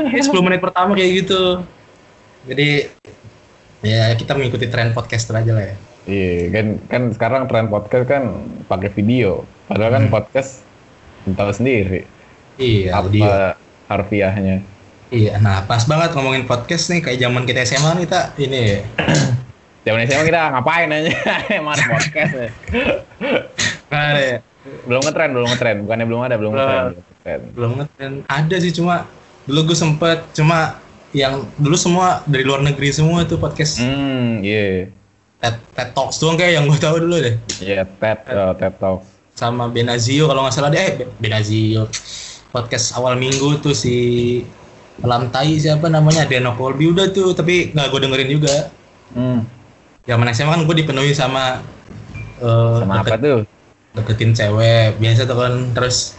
ya 0.10 0.22
10 0.24 0.42
menit 0.42 0.60
pertama 0.60 0.94
kayak 0.94 1.12
gitu 1.22 1.62
jadi 2.44 2.90
ya 3.82 4.14
kita 4.14 4.34
mengikuti 4.34 4.66
tren 4.66 4.92
podcaster 4.92 5.36
aja 5.36 5.52
lah 5.52 5.66
ya 5.66 5.76
Iya, 6.02 6.50
kan 6.50 6.66
kan 6.88 7.02
sekarang 7.12 7.42
tren 7.46 7.70
podcast 7.70 8.10
kan 8.10 8.24
pakai 8.66 8.90
video. 8.90 9.46
Padahal 9.68 9.94
kan 9.94 10.04
Hmm. 10.04 10.12
podcast 10.12 10.66
tahu 11.24 11.54
sendiri 11.54 12.10
iya 12.58 12.90
apa 12.92 13.06
audio 13.06 13.30
harfiahnya. 13.86 14.66
iya 15.08 15.38
nah 15.38 15.62
pas 15.62 15.84
banget 15.84 16.10
ngomongin 16.12 16.44
podcast 16.44 16.90
nih 16.90 17.00
kayak 17.00 17.20
zaman 17.20 17.44
kita 17.44 17.62
SMA 17.62 17.92
nih 17.94 18.04
kita 18.04 18.22
ini 18.40 18.64
Zaman 19.82 20.06
SMA 20.06 20.24
kita 20.24 20.40
ngapain 20.52 20.88
aja? 20.88 21.12
Emang 21.58 21.74
podcast 21.82 22.34
ya. 22.36 22.50
Ada 23.88 24.22
ya 24.22 24.38
Belum 24.84 25.02
ngetren, 25.02 25.30
belum 25.32 25.48
ngetren. 25.48 25.78
Bukannya 25.82 26.06
belum 26.06 26.22
ada, 26.22 26.36
belum 26.36 26.52
Belum. 26.52 26.70
ngetren. 27.18 27.40
belum 27.52 27.72
ngetren. 27.76 28.14
ada 28.26 28.56
sih 28.58 28.70
cuma 28.72 29.06
dulu 29.44 29.68
gue 29.68 29.78
sempet 29.80 30.22
cuma 30.32 30.78
yang 31.12 31.46
dulu 31.56 31.74
semua 31.76 32.08
dari 32.24 32.42
luar 32.42 32.62
negeri 32.62 32.90
semua 32.90 33.22
tuh 33.24 33.38
podcast 33.38 33.78
Hmm, 33.78 34.42
iya. 34.42 34.90
TED, 35.38 35.56
TED 35.72 35.90
Talks 35.92 36.18
doang 36.18 36.34
kayak 36.34 36.54
yang 36.56 36.66
gue 36.66 36.78
tahu 36.78 36.98
dulu 37.00 37.18
deh 37.20 37.36
Iya, 37.60 37.86
TED, 37.92 38.20
uh, 38.28 38.54
TED 38.54 38.74
Talk. 38.76 39.02
sama 39.32 39.66
Benazio 39.68 40.26
kalau 40.26 40.42
nggak 40.44 40.56
salah 40.56 40.70
deh 40.70 40.78
eh 40.80 40.94
Be- 40.96 41.10
Benazio 41.20 41.90
podcast 42.50 42.94
awal 42.94 43.14
minggu 43.16 43.58
tuh 43.60 43.72
si 43.72 43.96
Lantai 45.00 45.58
siapa 45.58 45.86
namanya 45.88 46.26
Deno 46.26 46.54
Colby 46.54 46.90
udah 46.90 47.10
tuh 47.10 47.34
tapi 47.34 47.70
nggak 47.70 47.86
gue 47.88 48.00
dengerin 48.00 48.30
juga 48.32 48.56
Hmm, 49.12 49.42
zaman 50.04 50.28
SMA 50.32 50.52
kan 50.52 50.64
gue 50.64 50.76
dipenuhi 50.78 51.12
sama 51.12 51.62
eh, 52.38 52.76
sama 52.80 52.94
apa 53.00 53.16
deket- 53.16 53.22
tuh? 53.22 53.42
deketin 53.92 54.32
cewek 54.32 54.96
biasa 54.98 55.22
tuh 55.26 55.38
kan. 55.38 55.54
Terus 55.74 56.16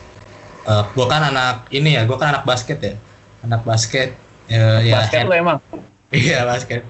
eh 0.62 0.84
gue 0.88 1.06
kan 1.06 1.22
anak 1.24 1.66
ini 1.70 1.96
ya 1.96 2.04
gue 2.04 2.14
kan 2.14 2.30
anak 2.30 2.44
basket 2.44 2.78
ya. 2.78 2.94
Anak 3.42 3.62
basket 3.62 4.14
eh, 4.46 4.78
ya 4.86 5.02
Basket 5.02 5.26
lu 5.26 5.34
emang. 5.34 5.58
iya 6.12 6.44
basket. 6.44 6.84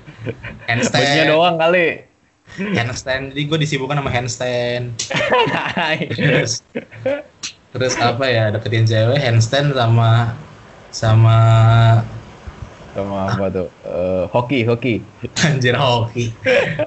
Handstand. 0.67 1.01
Bajunya 1.01 1.25
doang 1.27 1.57
kali. 1.57 1.87
handstand. 2.53 3.33
Jadi 3.33 3.43
gue 3.47 3.59
disibukkan 3.61 3.97
sama 3.97 4.11
handstand. 4.11 4.85
Terus 6.13 6.61
terus 7.73 7.97
apa 7.97 8.29
ya 8.29 8.53
deketin 8.53 8.85
cewek 8.85 9.17
handstand 9.17 9.73
sama 9.73 10.37
sama 10.93 11.39
sama 12.93 13.27
apa 13.27 13.47
tuh? 13.49 13.69
Eh, 13.83 14.25
hoki, 14.29 14.61
hoki. 14.63 14.95
anjir 15.43 15.75
hoki 15.75 16.29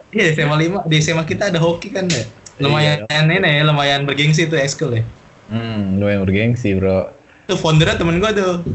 iya 0.10 0.30
di 0.30 0.34
SMA 0.34 0.56
lima 0.56 0.80
di 0.84 0.98
SMA 1.00 1.24
kita 1.24 1.50
ada 1.50 1.58
hoki 1.58 1.90
kan 1.90 2.06
ya 2.06 2.24
lumayan 2.58 3.04
ini 3.10 3.42
ya 3.42 3.64
lumayan 3.64 4.04
bergengsi 4.04 4.46
tuh 4.46 4.56
ekskul 4.56 4.94
ya 4.94 5.04
Hmm, 5.46 6.02
lumayan 6.02 6.22
bergengsi, 6.22 6.74
Bro. 6.74 7.14
tuh 7.46 7.54
foundernya 7.54 7.96
temen 7.96 8.18
gue 8.18 8.32
tuh 8.32 8.66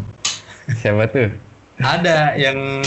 Siapa 0.72 1.06
tuh? 1.06 1.34
ada 1.76 2.34
yang 2.34 2.82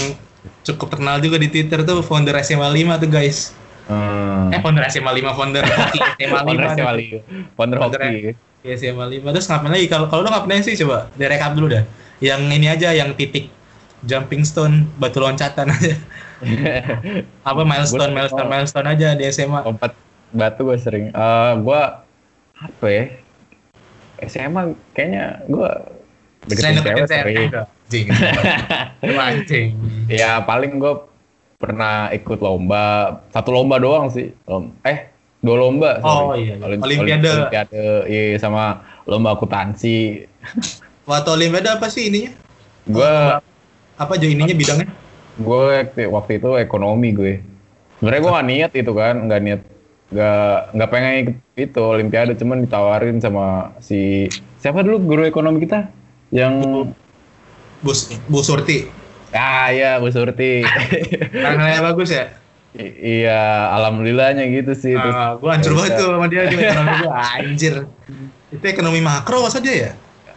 cukup 0.62 0.88
terkenal 0.90 1.20
juga 1.20 1.36
di 1.36 1.48
Twitter 1.48 1.84
tuh 1.84 2.00
founder 2.00 2.32
SMA 2.40 2.64
5 2.66 3.04
tuh 3.04 3.10
guys 3.10 3.52
Hmm. 3.84 4.48
eh 4.48 4.60
founder 4.60 4.88
SMA 4.88 5.12
5 5.12 5.34
founder 5.34 5.60
hoki 5.62 6.00
SMA 6.24 6.40
5 6.40 6.48
Founder. 6.48 6.68
SMA 6.72 6.94
Liga. 6.96 7.20
Founder 7.54 7.78
Founder 7.78 8.00
hoki. 8.00 8.32
Iya 8.64 8.74
SMA 8.78 9.06
5 9.12 9.28
terus 9.30 9.48
ngapain 9.48 9.72
lagi 9.72 9.88
kalau 9.88 10.08
kalau 10.08 10.22
lo 10.24 10.32
ngapain 10.32 10.64
sih 10.64 10.80
coba 10.80 11.12
direkap 11.14 11.52
dulu 11.52 11.68
dah 11.68 11.84
yang 12.20 12.40
ini 12.48 12.72
aja 12.72 12.96
yang 12.96 13.12
titik 13.12 13.52
jumping 14.04 14.44
stone 14.44 14.86
batu 14.98 15.18
loncatan 15.18 15.68
aja 15.68 15.96
apa 17.50 17.62
milestone 17.64 18.12
Gua- 18.12 18.16
milestone 18.16 18.48
oh. 18.48 18.52
milestone 18.52 18.88
aja 18.90 19.08
di 19.16 19.24
SMA 19.28 19.60
Lompat 19.64 19.92
batu 20.34 20.66
gue 20.66 20.78
sering. 20.78 21.06
Eh, 21.10 21.52
gua 21.62 22.02
apa 22.58 22.88
ya? 22.90 23.06
SMA 24.24 24.62
kayaknya 24.92 25.46
gua 25.46 25.94
selain 26.50 26.82
deketin 26.82 27.06
cewek 27.06 27.06
sering. 27.06 27.50
anjing 29.24 29.68
Ya 30.10 30.42
paling 30.42 30.82
gue 30.82 30.94
pernah 31.56 32.10
ikut 32.10 32.42
lomba 32.42 32.84
satu 33.30 33.54
lomba 33.54 33.78
doang 33.78 34.10
sih. 34.10 34.34
Lom- 34.44 34.74
eh 34.82 35.08
dua 35.40 35.56
lomba. 35.60 36.02
Oh, 36.02 36.34
sorry. 36.34 36.50
iya, 36.50 36.54
iya. 36.58 36.66
Olim- 36.66 36.82
Olimpiade. 36.82 37.30
Olimpiade, 37.30 37.84
iya 38.10 38.36
sama 38.36 38.82
lomba 39.06 39.38
akuntansi. 39.38 40.26
waktu 41.04 41.30
olimpiade 41.30 41.70
apa 41.70 41.88
sih 41.88 42.10
ininya 42.10 42.32
Gue 42.84 43.12
apa 43.98 44.12
aja 44.18 44.26
ininya 44.26 44.56
bidangnya? 44.56 44.88
Gue 45.38 45.86
waktu 46.10 46.32
itu 46.38 46.50
ekonomi 46.62 47.10
gue. 47.14 47.34
Sebenarnya 47.98 48.22
gue 48.22 48.32
gak 48.36 48.48
niat 48.50 48.72
itu 48.76 48.92
kan, 48.92 49.16
nggak 49.26 49.42
niat, 49.42 49.62
nggak 50.12 50.56
nggak 50.76 50.90
pengen 50.92 51.14
ikut 51.24 51.36
itu 51.56 51.82
olimpiade, 51.82 52.34
cuman 52.36 52.68
ditawarin 52.68 53.18
sama 53.24 53.72
si 53.80 54.28
siapa 54.60 54.84
dulu 54.84 55.16
guru 55.16 55.24
ekonomi 55.24 55.64
kita? 55.64 55.88
Yang 56.34 56.54
Bu, 57.84 57.92
Bu 58.32 58.40
Surti. 58.40 58.88
Ah 59.34 59.70
ya 59.74 59.98
Bu 60.00 60.08
Surti. 60.12 60.64
Karena 61.34 61.82
bagus 61.84 62.14
ya? 62.14 62.32
I- 62.74 63.22
iya, 63.22 63.70
alhamdulillahnya 63.78 64.50
gitu 64.50 64.74
sih. 64.74 64.98
Terus, 64.98 65.14
Ah, 65.14 65.38
gua 65.38 65.54
hancur 65.54 65.74
ya 65.74 65.78
banget 65.78 65.92
tuh 66.02 66.10
sama 66.10 66.26
dia 66.26 66.42
di 66.50 66.56
ekonomi 66.58 66.94
gua. 67.06 67.14
Anjir. 67.38 67.76
Itu 68.50 68.66
ekonomi 68.66 69.00
makro 69.02 69.46
masa 69.46 69.62
dia 69.62 69.76
ya? 69.90 69.92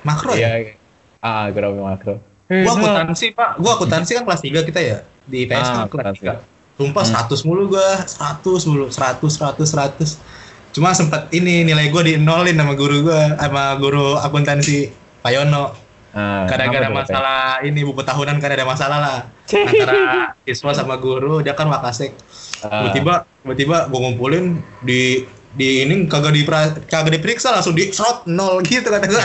Makro 0.04 0.36
ya? 0.36 0.60
Iya, 0.60 0.76
ah 1.24 1.48
ekonomi 1.48 1.80
makro. 1.80 2.20
Gua 2.46 2.72
akuntansi 2.78 3.26
pak. 3.34 3.50
Gua 3.58 3.72
akuntansi 3.78 4.10
kan 4.14 4.22
kelas 4.26 4.42
3 4.42 4.68
kita 4.68 4.80
ya? 4.82 4.98
Di 5.26 5.36
IPS 5.46 5.54
Ah, 5.54 5.62
kan 5.62 5.66
kelas 5.66 5.86
akuntansi. 5.90 6.24
3 6.26 6.54
sumpah 6.76 7.04
100 7.08 7.46
mulu 7.48 7.62
gua. 7.72 7.88
100 8.04 8.68
mulu. 8.68 8.86
100 8.92 9.20
100 9.20 9.64
100 9.64 10.74
cuma 10.76 10.92
sempat 10.92 11.32
ini 11.32 11.64
nilai 11.64 11.88
gua 11.88 12.04
di 12.04 12.20
nolin 12.20 12.52
sama 12.52 12.76
guru 12.76 13.08
gua 13.08 13.32
sama 13.40 13.74
guru 13.80 14.20
akuntansi 14.20 14.92
Pak 15.24 15.32
Yono. 15.34 15.72
Ah, 16.16 16.48
tuh, 16.48 16.96
masalah 16.96 17.60
ini 17.60 17.84
buku 17.84 18.00
tahunan 18.00 18.40
kan 18.40 18.48
ada 18.48 18.64
masalah 18.64 18.98
lah. 19.04 19.18
Antara 19.52 20.32
siswa 20.48 20.72
sama 20.72 20.96
guru 20.96 21.44
dia 21.44 21.52
kan 21.52 21.68
wakasek. 21.68 22.16
Ah. 22.64 22.88
tiba-tiba 22.88 23.28
tiba-tiba 23.44 23.76
gue 23.92 24.00
ngumpulin 24.00 24.44
di 24.80 25.28
di 25.56 25.88
ini 25.88 26.04
kagak 26.04 26.36
di 26.36 26.44
kagak 26.84 27.12
diperiksa 27.16 27.48
langsung 27.48 27.72
di 27.72 27.88
shot 27.88 28.28
nol 28.28 28.60
gitu 28.60 28.84
kata 28.92 29.08
gue 29.08 29.16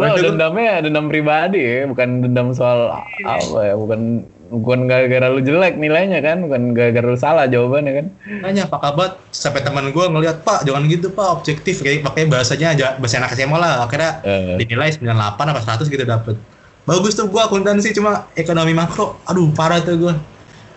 Lo 0.00 0.02
Waduh. 0.16 0.32
dendamnya 0.32 0.80
dendam 0.80 1.12
pribadi 1.12 1.60
ya, 1.60 1.84
bukan 1.84 2.24
dendam 2.24 2.56
soal 2.56 2.96
apa 3.20 3.58
ya, 3.60 3.76
bukan 3.76 4.24
bukan 4.46 4.86
gara-gara 4.86 5.26
lu 5.28 5.42
jelek 5.42 5.74
nilainya 5.76 6.22
kan, 6.22 6.48
bukan 6.48 6.72
gara-gara 6.72 7.06
lu 7.12 7.18
salah 7.18 7.44
jawabannya 7.44 7.92
kan. 7.92 8.06
nanya 8.40 8.64
pak 8.70 8.80
kabat 8.80 9.20
sampai 9.34 9.60
teman 9.60 9.92
gue 9.92 10.04
ngeliat 10.06 10.40
pak 10.46 10.64
jangan 10.64 10.88
gitu 10.88 11.12
pak 11.12 11.28
objektif 11.28 11.84
kayak 11.84 12.00
pakai 12.00 12.24
bahasanya 12.30 12.72
aja 12.72 12.86
bahasa 12.96 13.20
anak 13.20 13.36
SMA 13.36 13.58
lah. 13.60 13.84
Akhirnya 13.84 14.24
Eh, 14.24 14.56
dinilai 14.56 14.96
98 14.96 15.12
apa 15.52 15.60
100 15.60 15.92
gitu 15.92 16.04
dapet. 16.08 16.40
Bagus 16.86 17.12
tuh 17.12 17.28
gue 17.28 17.42
akuntansi 17.42 17.92
cuma 17.92 18.30
ekonomi 18.32 18.72
makro. 18.72 19.20
Aduh 19.28 19.52
parah 19.52 19.82
tuh 19.82 19.98
gue 19.98 20.14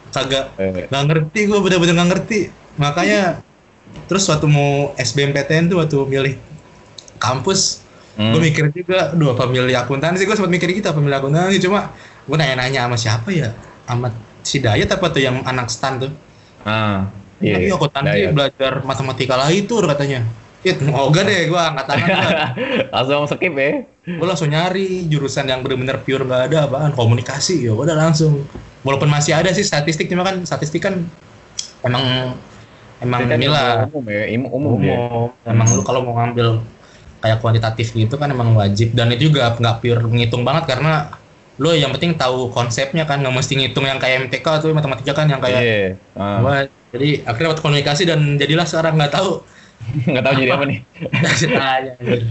kagak 0.10 0.51
eh, 0.58 0.89
nggak 0.89 1.03
ngerti 1.08 1.39
gue 1.47 1.60
bener-bener 1.62 1.93
nggak 1.95 2.10
ngerti. 2.12 2.39
Makanya 2.82 3.47
terus 4.06 4.25
waktu 4.25 4.45
mau 4.45 4.71
SBMPTN 4.95 5.69
tuh 5.69 5.78
waktu 5.80 5.97
milih 6.06 6.34
kampus 7.17 7.86
Hmm. 8.19 8.36
gue 8.36 8.52
mikir 8.52 8.67
juga 8.75 9.15
aduh 9.15 9.32
apa 9.32 9.47
milih 9.47 9.71
akuntansi 9.80 10.28
gue 10.28 10.36
sempat 10.36 10.52
mikir 10.52 10.67
gitu 10.75 10.91
apa 10.91 10.99
milih 10.99 11.23
akuntansi 11.23 11.56
cuma 11.63 11.95
gue 12.28 12.36
nanya-nanya 12.36 12.84
sama 12.84 12.97
siapa 12.99 13.32
ya 13.32 13.56
sama 13.88 14.12
si 14.43 14.60
Dayat 14.60 14.91
apa 14.91 15.08
tuh 15.08 15.23
yang 15.23 15.39
anak 15.41 15.71
stan 15.71 16.04
tuh 16.04 16.12
Ah, 16.67 17.08
Tapi 17.39 17.71
iya. 17.71 17.71
akuntansi 17.71 18.12
Dayat. 18.28 18.32
belajar 18.36 18.71
matematika 18.84 19.39
lagi 19.39 19.63
tuh 19.63 19.88
katanya 19.88 20.28
It, 20.60 20.84
mau 20.84 21.08
gak 21.08 21.23
deh 21.23 21.47
gue 21.47 21.56
angkat 21.56 21.86
tangan 21.88 22.10
langsung 22.91 23.23
skip 23.32 23.56
ya. 23.56 23.88
gue 24.04 24.28
langsung 24.28 24.52
nyari 24.52 25.08
jurusan 25.08 25.47
yang 25.47 25.63
bener-bener 25.63 26.04
pure 26.04 26.28
gak 26.28 26.52
ada 26.52 26.67
apaan 26.67 26.91
komunikasi 26.91 27.63
ya 27.63 27.71
udah 27.71 27.95
langsung 27.95 28.43
walaupun 28.84 29.08
masih 29.08 29.32
ada 29.32 29.47
sih 29.49 29.63
statistik 29.63 30.12
cuma 30.12 30.28
kan 30.28 30.43
statistik 30.43 30.84
kan 30.84 31.08
emang 31.80 32.36
emang 32.99 33.25
Itu 33.25 33.31
kan 33.31 33.38
inilah 33.39 33.65
umum 33.89 34.05
ya, 34.07 34.23
umum, 34.35 34.49
umum 34.51 34.79
emang 35.43 35.67
lu 35.71 35.81
kalau 35.83 36.03
mau 36.03 36.19
ngambil 36.19 36.59
kayak 37.19 37.43
kuantitatif 37.43 37.91
gitu 37.91 38.15
kan 38.15 38.31
emang 38.31 38.55
wajib 38.55 38.95
dan 38.95 39.12
itu 39.12 39.27
juga 39.31 39.55
nggak 39.55 39.83
pure 39.83 40.03
ngitung 40.07 40.47
banget 40.47 40.71
karena 40.71 41.12
lu 41.59 41.75
yang 41.75 41.91
penting 41.91 42.15
tahu 42.15 42.47
konsepnya 42.55 43.03
kan 43.03 43.19
nggak 43.19 43.35
mesti 43.35 43.59
ngitung 43.59 43.83
yang 43.83 43.99
kayak 43.99 44.31
MTK 44.31 44.47
tuh 44.63 44.71
matematika 44.71 45.12
kan 45.12 45.27
yang 45.27 45.43
kayak 45.43 45.59
Iya. 45.59 45.79
Ah. 46.15 46.39
Wah, 46.39 46.59
jadi 46.95 47.27
akhirnya 47.27 47.49
waktu 47.51 47.63
komunikasi 47.63 48.03
dan 48.07 48.39
jadilah 48.39 48.63
sekarang 48.63 48.95
nggak 48.95 49.12
tahu 49.12 49.43
Nggak 50.07 50.23
tahu 50.23 50.33
jadi 50.43 50.51
apa 50.51 50.63
nih. 50.67 50.79
Tanya, 51.47 51.91
anjir. 52.03 52.21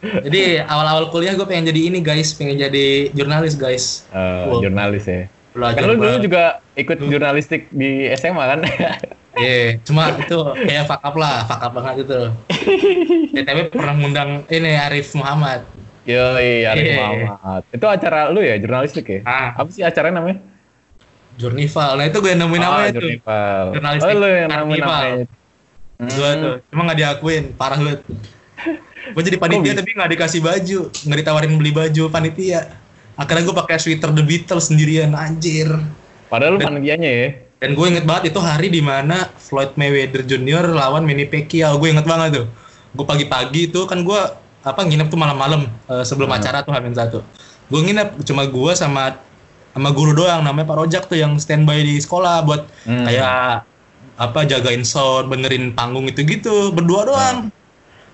jadi 0.00 0.42
awal-awal 0.64 1.08
kuliah 1.08 1.32
gue 1.32 1.44
pengen 1.44 1.68
jadi 1.68 1.80
ini 1.88 2.00
guys 2.00 2.32
pengen 2.32 2.56
jadi 2.56 3.08
jurnalis 3.12 3.56
guys 3.56 4.04
Wow. 4.12 4.60
jurnalis 4.60 5.04
ya. 5.04 5.28
belajar 5.52 5.80
Kan 5.80 5.88
lu 5.90 5.94
dulu 5.96 6.16
juga 6.20 6.42
ikut 6.72 6.96
jurnalistik 7.00 7.68
di 7.68 8.08
SMA 8.14 8.44
kan? 8.46 8.60
Iya, 9.30 9.78
cuma 9.86 10.10
itu 10.18 10.38
kayak 10.58 10.90
fuck 10.90 11.02
up 11.06 11.14
lah, 11.14 11.46
fuck 11.46 11.62
up 11.62 11.72
banget 11.72 12.02
itu. 12.02 12.20
ya, 13.30 13.42
tapi 13.46 13.70
pernah 13.70 13.94
ngundang 13.94 14.42
ini 14.50 14.74
Arif 14.74 15.14
Muhammad. 15.14 15.62
Yo, 16.02 16.34
iya, 16.34 16.74
Arif 16.74 16.84
Iya. 16.84 16.98
Muhammad. 16.98 17.62
Itu 17.70 17.86
acara 17.86 18.26
lu 18.28 18.42
ya, 18.42 18.58
jurnalistik 18.58 19.06
ya? 19.06 19.20
Ah, 19.22 19.54
Apa 19.54 19.70
sih 19.70 19.86
acaranya 19.86 20.18
namanya? 20.18 20.42
Jurnival. 21.38 21.90
Nah 21.94 22.04
itu 22.04 22.18
gue 22.18 22.30
yang 22.30 22.42
nemuin 22.42 22.60
namanya 22.60 22.90
tuh. 22.90 23.00
Jurnival. 23.00 23.64
Jurnalistik 23.72 24.12
Oh, 24.12 24.18
lu 24.18 24.26
yang 24.28 24.50
nemuin 24.50 24.80
namanya. 24.82 25.24
Gue 26.00 26.30
tuh, 26.34 26.54
cuma 26.66 26.80
nggak 26.84 26.98
diakuin, 26.98 27.44
parah 27.54 27.78
banget. 27.78 28.00
gue 29.14 29.22
jadi 29.24 29.38
panitia 29.38 29.72
tapi 29.78 29.90
nggak 29.94 30.10
dikasih 30.10 30.40
baju, 30.42 30.80
nggak 30.90 31.18
ditawarin 31.22 31.54
beli 31.54 31.72
baju 31.72 32.02
panitia. 32.10 32.66
Akhirnya 33.14 33.46
gue 33.46 33.56
pakai 33.56 33.76
sweater 33.78 34.10
The 34.10 34.24
Beatles 34.24 34.68
sendirian, 34.68 35.14
anjir. 35.14 35.70
Padahal 36.26 36.56
lu 36.56 36.60
panitianya 36.60 37.10
ya. 37.10 37.28
Dan 37.60 37.76
gue 37.76 37.86
inget 37.92 38.08
banget 38.08 38.32
itu 38.32 38.40
hari 38.40 38.72
di 38.72 38.80
mana 38.80 39.28
Floyd 39.36 39.76
Mayweather 39.76 40.24
Jr. 40.24 40.72
lawan 40.72 41.04
Manny 41.04 41.28
Pacquiao. 41.28 41.76
Gue 41.76 41.92
inget 41.92 42.08
banget 42.08 42.40
tuh. 42.40 42.46
Gue 42.96 43.04
pagi-pagi 43.04 43.68
tuh 43.68 43.84
kan 43.84 44.00
gue 44.00 44.20
apa 44.60 44.80
nginep 44.80 45.12
tuh 45.12 45.20
malam-malam 45.20 45.68
eh, 45.86 46.04
sebelum 46.04 46.32
Hmm. 46.32 46.40
acara 46.40 46.64
tuh 46.64 46.72
Hamin 46.72 46.96
satu. 46.96 47.20
Gue 47.68 47.80
nginep 47.84 48.24
cuma 48.24 48.48
gue 48.48 48.72
sama 48.72 49.20
sama 49.70 49.92
guru 49.92 50.16
doang 50.16 50.40
namanya 50.42 50.66
Pak 50.66 50.76
Rojak 50.82 51.04
tuh 51.06 51.20
yang 51.20 51.36
standby 51.36 51.84
di 51.84 52.00
sekolah 52.00 52.42
buat 52.42 52.64
Hmm. 52.88 53.04
kayak 53.04 53.68
apa 54.16 54.40
jagain 54.44 54.84
sound, 54.84 55.28
benerin 55.28 55.72
panggung 55.72 56.08
itu 56.08 56.24
gitu 56.24 56.72
berdua 56.72 57.04
doang. 57.04 57.36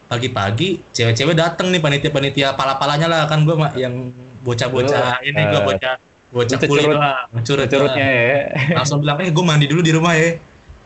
Pagi-pagi 0.07 0.83
cewek-cewek 0.91 1.35
dateng 1.35 1.71
nih 1.71 1.83
panitia-panitia 1.83 2.55
pala-palanya 2.55 3.07
lah 3.07 3.23
kan 3.27 3.43
gue 3.43 3.55
yang 3.75 4.11
bocah-bocah 4.43 5.23
ini 5.23 5.43
gue 5.51 5.59
eh, 5.59 5.67
bocah 5.67 5.95
lu 6.35 6.43
kulit 6.43 6.85
doang, 6.91 7.31
curut 7.47 7.67
Curutnya 7.71 8.07
ya. 8.11 8.39
langsung 8.75 8.99
bilang 8.99 9.23
eh 9.23 9.31
gue 9.31 9.45
mandi 9.47 9.67
dulu 9.71 9.81
di 9.81 9.93
rumah 9.95 10.13
ya 10.19 10.31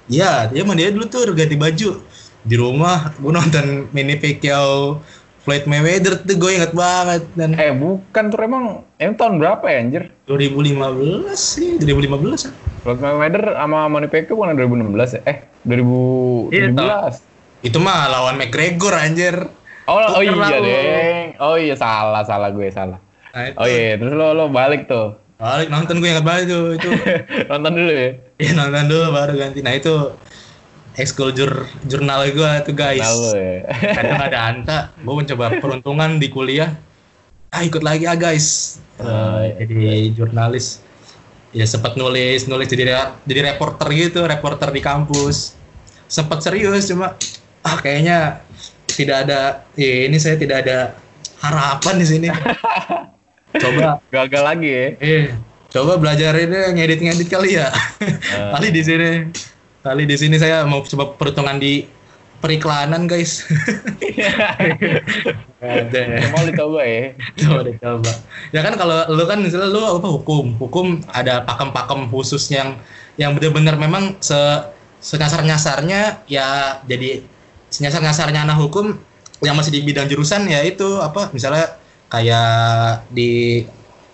iya 0.07 0.33
dia 0.53 0.63
mandi 0.63 0.85
aja 0.85 0.93
dulu 0.93 1.07
tuh 1.09 1.33
ganti 1.33 1.57
baju 1.57 1.91
di 2.41 2.55
rumah 2.57 3.13
gue 3.17 3.33
nonton 3.33 3.89
mini 3.93 4.21
Pacquiao 4.21 5.01
Floyd 5.41 5.65
Mayweather 5.65 6.21
tuh 6.21 6.37
gue 6.37 6.51
inget 6.53 6.77
banget 6.77 7.25
dan 7.33 7.57
Eh, 7.57 7.73
bukan 7.73 8.25
tuh 8.29 8.39
emang 8.45 8.85
emang 9.01 9.17
tahun 9.17 9.35
berapa 9.41 9.65
ya 9.65 9.77
anjir? 9.81 10.03
2015 10.29 11.33
sih 11.33 11.81
2015 11.81 12.45
ya. 12.45 12.53
Floyd 12.85 13.01
Mayweather 13.01 13.57
sama 13.57 13.89
Manny 13.89 14.09
Pacquiao 14.13 14.37
bukan 14.37 14.53
2016 14.61 15.17
ya? 15.17 15.21
Eh, 15.25 15.37
2017. 15.65 17.25
itu 17.61 17.77
mah 17.77 18.09
lawan 18.09 18.37
McGregor 18.37 18.93
anjir 18.97 19.37
Oh, 19.91 19.99
oh 19.99 20.23
Tuker 20.23 20.39
lah 20.39 20.49
iya 20.55 20.59
deng. 20.63 21.27
Oh 21.43 21.57
iya 21.59 21.75
salah, 21.75 22.23
salah 22.23 22.55
gue 22.55 22.71
salah. 22.71 23.03
nah, 23.35 23.43
itu 23.43 23.59
Oh 23.59 23.67
iya, 23.67 23.99
terus 23.99 24.15
lo 24.15 24.39
lo 24.39 24.47
balik 24.47 24.87
tuh. 24.87 25.19
Balik 25.41 25.73
nonton 25.73 26.05
gue 26.05 26.09
inget 26.13 26.25
banget 26.25 26.53
tuh 26.53 26.77
itu. 26.77 26.91
Nonton 27.51 27.73
dulu 27.73 27.93
ya. 27.97 28.11
ya 28.37 28.51
nonton 28.53 28.85
dulu 28.93 29.05
baru 29.09 29.33
ganti. 29.41 29.65
Nah 29.65 29.73
itu 29.73 30.13
ekskul 31.01 31.33
jur 31.33 31.65
jurnal 31.89 32.29
gue 32.29 32.53
tuh 32.69 32.77
guys. 32.77 33.01
Lo 33.01 33.33
ya. 33.33 33.65
kadang 33.97 34.21
ada 34.21 34.39
anta 34.53 34.79
gue 35.01 35.15
mencoba 35.17 35.57
peruntungan 35.57 36.21
di 36.21 36.29
kuliah. 36.29 36.77
Ah 37.49 37.65
ikut 37.65 37.81
lagi 37.81 38.05
ah 38.05 38.21
guys. 38.21 38.79
Eh, 39.01 39.65
jadi 39.65 40.13
jurnalis. 40.13 40.85
Ya 41.57 41.65
sempat 41.65 41.97
nulis 41.97 42.45
nulis 42.47 42.69
jadi 42.69 42.93
re- 42.93 43.17
jadi 43.25 43.57
reporter 43.57 43.89
gitu 43.97 44.29
reporter 44.29 44.69
di 44.71 44.85
kampus. 44.85 45.57
Sempat 46.05 46.45
serius 46.45 46.85
cuma 46.93 47.17
ah 47.65 47.77
kayaknya 47.81 48.45
tidak 48.93 49.17
ada 49.25 49.65
ya 49.75 50.05
ini 50.05 50.21
saya 50.21 50.37
tidak 50.37 50.69
ada 50.69 50.79
harapan 51.41 51.95
di 51.97 52.07
sini 52.07 52.29
coba. 53.57 53.99
Gagal 54.13 54.43
lagi 54.43 54.69
ya. 54.69 54.87
eh 55.01 55.25
coba 55.71 55.99
belajar 55.99 56.35
ini 56.35 56.59
ngedit 56.77 57.01
ngedit 57.03 57.29
kali 57.31 57.59
ya. 57.59 57.71
Kali 58.55 58.69
di 58.71 58.83
sini. 58.83 59.11
Kali 59.81 60.05
di 60.05 60.17
sini 60.19 60.37
saya 60.37 60.67
mau 60.69 60.85
coba 60.85 61.17
perhitungan 61.17 61.57
di 61.57 61.89
periklanan 62.41 63.05
guys. 63.05 63.45
Ada. 65.61 66.01
Mau 66.33 66.43
dicoba 66.49 66.81
ya. 66.85 67.13
coba 67.37 67.61
deh 67.69 67.77
coba 67.77 68.13
ya 68.51 68.61
kan 68.65 68.75
kalau 68.81 69.05
lu 69.13 69.25
kan 69.29 69.45
misalnya 69.45 69.69
lu 69.69 69.85
apa 69.85 70.09
hukum. 70.09 70.57
Hukum 70.57 71.05
ada 71.13 71.45
pakem-pakem 71.45 72.09
khusus 72.09 72.49
yang 72.53 72.81
yang 73.21 73.37
benar-benar 73.37 73.77
memang 73.77 74.17
se 74.25 74.37
senyasar 75.01 75.45
nyasarnya 75.45 76.25
ya 76.29 76.79
jadi 76.85 77.25
senyasar 77.73 78.05
nyasarnya 78.05 78.45
anak 78.45 78.61
hukum 78.61 79.01
yang 79.41 79.57
masih 79.57 79.73
di 79.73 79.81
bidang 79.81 80.09
jurusan 80.09 80.45
ya 80.45 80.61
itu 80.61 81.01
apa 81.01 81.33
misalnya 81.33 81.80
kayak 82.11 82.51
di 83.09 83.63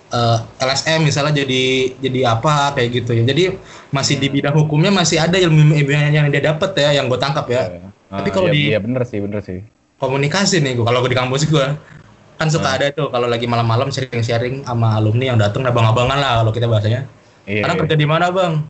eh, 0.09 0.39
LSM 0.59 1.03
misalnya 1.03 1.33
jadi 1.35 1.65
jadi 1.99 2.21
apa 2.31 2.73
kayak 2.73 2.89
gitu 2.95 3.11
ya 3.13 3.25
jadi 3.25 3.57
masih 3.89 4.17
di 4.17 4.29
bidang 4.29 4.55
hukumnya 4.55 4.89
masih 4.91 5.17
ada 5.17 5.35
ilmu 5.35 5.75
ilmu 5.75 5.91
yang 6.13 6.29
dia 6.29 6.45
dapat 6.45 6.77
ya 6.77 6.95
yang 6.95 7.09
gue 7.09 7.17
tangkap 7.17 7.49
ya 7.49 7.65
Ah, 8.07 8.23
Tapi 8.23 8.31
kalau 8.31 8.47
iya, 8.47 8.55
di- 8.55 8.71
Iya 8.71 8.79
bener 8.79 9.03
sih, 9.03 9.19
bener 9.19 9.43
sih. 9.43 9.67
komunikasi 9.99 10.63
nih 10.63 10.79
gua 10.79 10.87
kalau 10.87 11.03
gua 11.03 11.11
di 11.11 11.19
kampus 11.19 11.43
gua 11.51 11.75
kan 12.39 12.47
suka 12.47 12.71
Hmm. 12.71 12.77
ada 12.79 12.87
tuh 12.95 13.11
kalau 13.11 13.27
lagi 13.27 13.51
malam-malam 13.51 13.91
sharing-sharing 13.91 14.63
sama 14.63 14.95
alumni 14.95 15.35
yang 15.35 15.39
datang 15.41 15.67
abang-abangan 15.67 16.15
lah 16.15 16.33
kalau 16.39 16.53
kita 16.53 16.71
bahasanya. 16.71 17.03
Iya. 17.43 17.67
Karena 17.67 17.75
kerja 17.77 17.97
di 17.97 18.07
mana 18.07 18.31
bang? 18.31 18.63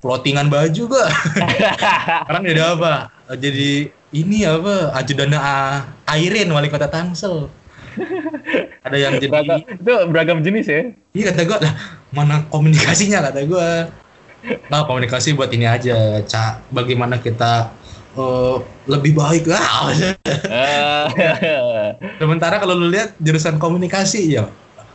Plottingan 0.00 0.48
baju 0.48 0.82
gua. 0.88 1.06
Sekarang 2.26 2.42
jadi 2.42 2.62
apa? 2.74 2.92
Jadi 3.36 3.86
ini 4.10 4.42
apa? 4.42 4.98
Ajudan 4.98 5.30
Airin 6.08 6.50
wali 6.50 6.66
kota 6.66 6.88
Tangsel. 6.88 7.46
Ada 8.86 8.96
yang 8.96 9.16
jadi 9.18 9.30
beragam, 9.30 9.60
itu 9.66 9.92
beragam 10.10 10.38
jenis 10.44 10.66
ya. 10.66 10.80
iya 11.16 11.24
kata 11.32 11.42
gua 11.46 11.58
lah 11.62 11.74
mana 12.10 12.34
komunikasinya 12.48 13.30
kata 13.30 13.40
gua. 13.46 13.70
Nah 14.72 14.88
komunikasi 14.88 15.36
buat 15.36 15.52
ini 15.52 15.68
aja, 15.68 16.24
cak. 16.24 16.72
Bagaimana 16.72 17.20
kita 17.20 17.68
eh, 18.16 18.56
lebih 18.88 19.12
baik 19.12 19.52
ah. 19.52 19.92
Ah. 20.48 21.06
Sementara 22.16 22.56
kalau 22.56 22.72
lu 22.72 22.88
lihat 22.88 23.14
jurusan 23.20 23.60
komunikasi 23.60 24.40
ya 24.40 24.48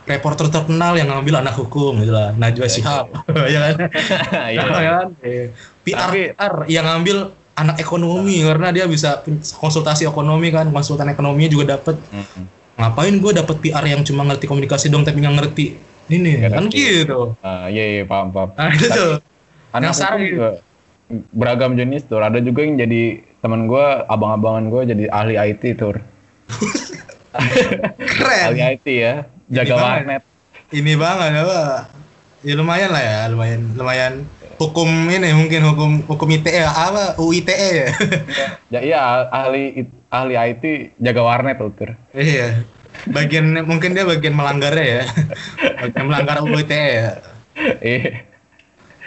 reporter 0.06 0.46
terkenal 0.48 0.94
yang 0.94 1.10
ngambil 1.10 1.42
anak 1.42 1.58
hukum 1.58 1.98
gitu 2.00 2.14
lah 2.14 2.30
Najwa 2.38 2.70
Shihab 2.70 3.10
ya 3.54 3.58
kan 3.58 3.76
Iya. 4.46 4.62
Ya 4.86 4.90
kan? 4.94 5.08
Eh, 5.20 5.46
PR 5.82 6.10
PR 6.14 6.54
yang 6.70 6.86
ngambil 6.86 7.34
anak 7.56 7.76
ekonomi 7.82 8.44
karena 8.44 8.68
dia 8.70 8.86
bisa 8.86 9.24
konsultasi 9.58 10.06
ekonomi 10.06 10.52
kan 10.54 10.70
konsultan 10.70 11.10
ekonominya 11.10 11.50
juga 11.50 11.64
dapat 11.76 11.96
Mm-mm. 12.12 12.44
Ngapain 12.76 13.16
gue 13.16 13.32
dapat 13.32 13.56
PR 13.58 13.84
yang 13.84 14.02
cuma 14.02 14.22
ngerti 14.24 14.44
komunikasi 14.44 14.86
dong 14.86 15.02
tapi 15.02 15.18
nggak 15.18 15.34
ngerti 15.34 15.66
ini 16.06 16.38
Nggak 16.38 16.50
kan 16.50 16.64
ngerti. 16.64 16.76
gitu 17.02 17.20
Ah, 17.40 17.66
iya 17.66 17.84
iya 17.90 18.02
paham 18.04 18.28
paham. 18.28 18.48
nah 18.52 18.68
itu 18.68 18.86
tuh 18.86 19.12
Anak 19.70 19.92
Yang 19.92 20.22
juga 20.30 20.48
beragam 21.30 21.72
jenis 21.72 22.02
tuh. 22.02 22.18
Ada 22.18 22.40
juga 22.40 22.60
yang 22.60 22.76
jadi 22.76 23.02
teman 23.38 23.68
gua, 23.68 24.02
abang-abangan 24.06 24.64
gua 24.66 24.82
jadi 24.82 25.04
ahli 25.06 25.36
IT 25.36 25.76
tuh. 25.76 25.94
keren 28.16 28.46
Ahli 28.50 28.62
IT 28.72 28.86
ya, 28.88 29.14
jaga 29.46 29.74
banget. 29.74 29.96
warnet. 30.02 30.22
ini 30.72 30.92
banget 30.96 31.30
apa 31.36 31.60
ya 32.40 32.52
lumayan 32.54 32.90
lah 32.90 33.02
ya 33.02 33.18
lumayan 33.28 33.60
lumayan 33.74 34.12
hukum 34.56 34.88
ini 35.06 35.30
mungkin 35.30 35.60
hukum 35.62 35.90
hukum 36.06 36.28
ITE 36.32 36.64
apa 36.64 37.14
UITE 37.16 37.54
ya 37.54 37.86
Ya 38.68 38.80
iya 38.82 39.00
ahli 39.28 39.86
ahli 40.16 40.34
IT 40.34 40.64
jaga 40.98 41.20
warnet 41.20 41.60
tuh. 41.60 41.70
Tur. 41.76 41.90
iya 42.16 42.64
bagian 43.12 43.52
mungkin 43.68 43.92
dia 43.92 44.08
bagian 44.08 44.32
melanggarnya 44.32 44.84
ya 44.84 45.02
bagian 45.84 46.04
melanggar 46.08 46.40
UITE 46.40 46.80
ya 46.80 47.10
Iya. 47.80 48.20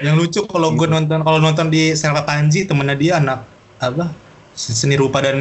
yang 0.01 0.17
lucu 0.17 0.41
kalau 0.49 0.73
gue 0.73 0.89
nonton 0.89 1.21
kalau 1.21 1.37
nonton 1.37 1.69
di 1.69 1.93
Selva 1.93 2.25
Panji 2.25 2.65
temennya 2.65 2.97
dia 2.97 3.13
anak 3.21 3.45
apa 3.77 4.09
seni 4.53 4.97
rupa 4.97 5.21
dan 5.21 5.37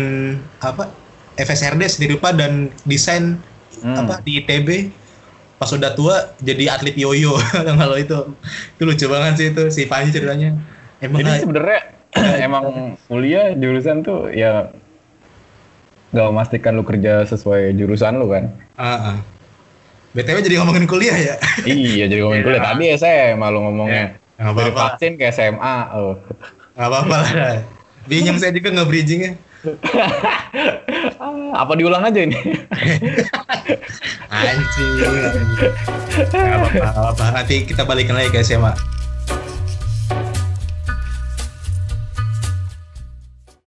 apa 0.61 0.93
FSRD 1.37 1.89
seni 1.89 2.07
rupa 2.13 2.33
dan 2.33 2.69
desain 2.85 3.41
Hmm. 3.79 3.95
apa 3.95 4.19
di 4.27 4.43
ITB 4.43 4.91
pas 5.55 5.71
udah 5.71 5.95
tua 5.95 6.35
jadi 6.43 6.75
atlet 6.75 6.99
yoyo 6.99 7.39
kalau 7.79 7.95
itu 7.95 8.35
itu 8.75 8.83
lucu 8.83 9.07
banget 9.07 9.33
sih 9.39 9.47
itu 9.55 9.63
si 9.71 9.87
Panji 9.87 10.11
ceritanya 10.11 10.59
emang 10.99 11.23
Jadi 11.23 11.47
sebenarnya 11.47 11.81
emang 12.47 12.65
kuliah 13.07 13.55
jurusan 13.55 14.03
tuh 14.03 14.35
ya 14.35 14.75
nggak 16.09 16.27
memastikan 16.33 16.73
lu 16.77 16.85
kerja 16.85 17.25
sesuai 17.29 17.77
jurusan 17.77 18.17
lu 18.17 18.33
kan. 18.33 18.49
Ah, 18.77 19.15
ah. 19.15 19.19
BTW 20.17 20.41
jadi 20.41 20.57
ngomongin 20.65 20.89
kuliah 20.89 21.15
ya 21.15 21.35
iya 21.69 22.09
jadi 22.09 22.25
ngomongin 22.25 22.45
kuliah. 22.49 22.63
Tadi 22.65 22.85
SMA 22.97 23.47
lu 23.53 23.61
ngomongnya. 23.69 24.17
nggak 24.41 24.55
Dari 24.55 24.73
vaksin 24.73 25.13
ke 25.21 25.29
SMA. 25.31 25.77
Oh. 25.95 26.17
nggak 26.79 26.89
apa-apa 26.95 27.17
lah 27.19 27.59
bingung 28.09 28.39
saya 28.39 28.55
juga 28.55 28.71
nge-bridgingnya 28.71 29.35
Ah, 31.19 31.51
Apa 31.67 31.75
diulang 31.75 32.07
aja 32.07 32.23
ini? 32.23 32.39
anjing 34.31 34.93
nggak 36.31 36.71
nggak 36.79 36.93
apa-apa. 36.95 37.25
nanti 37.35 37.67
kita 37.67 37.83
balikin 37.83 38.15
lagi 38.15 38.31
ke 38.31 38.39
SMA 38.47 38.71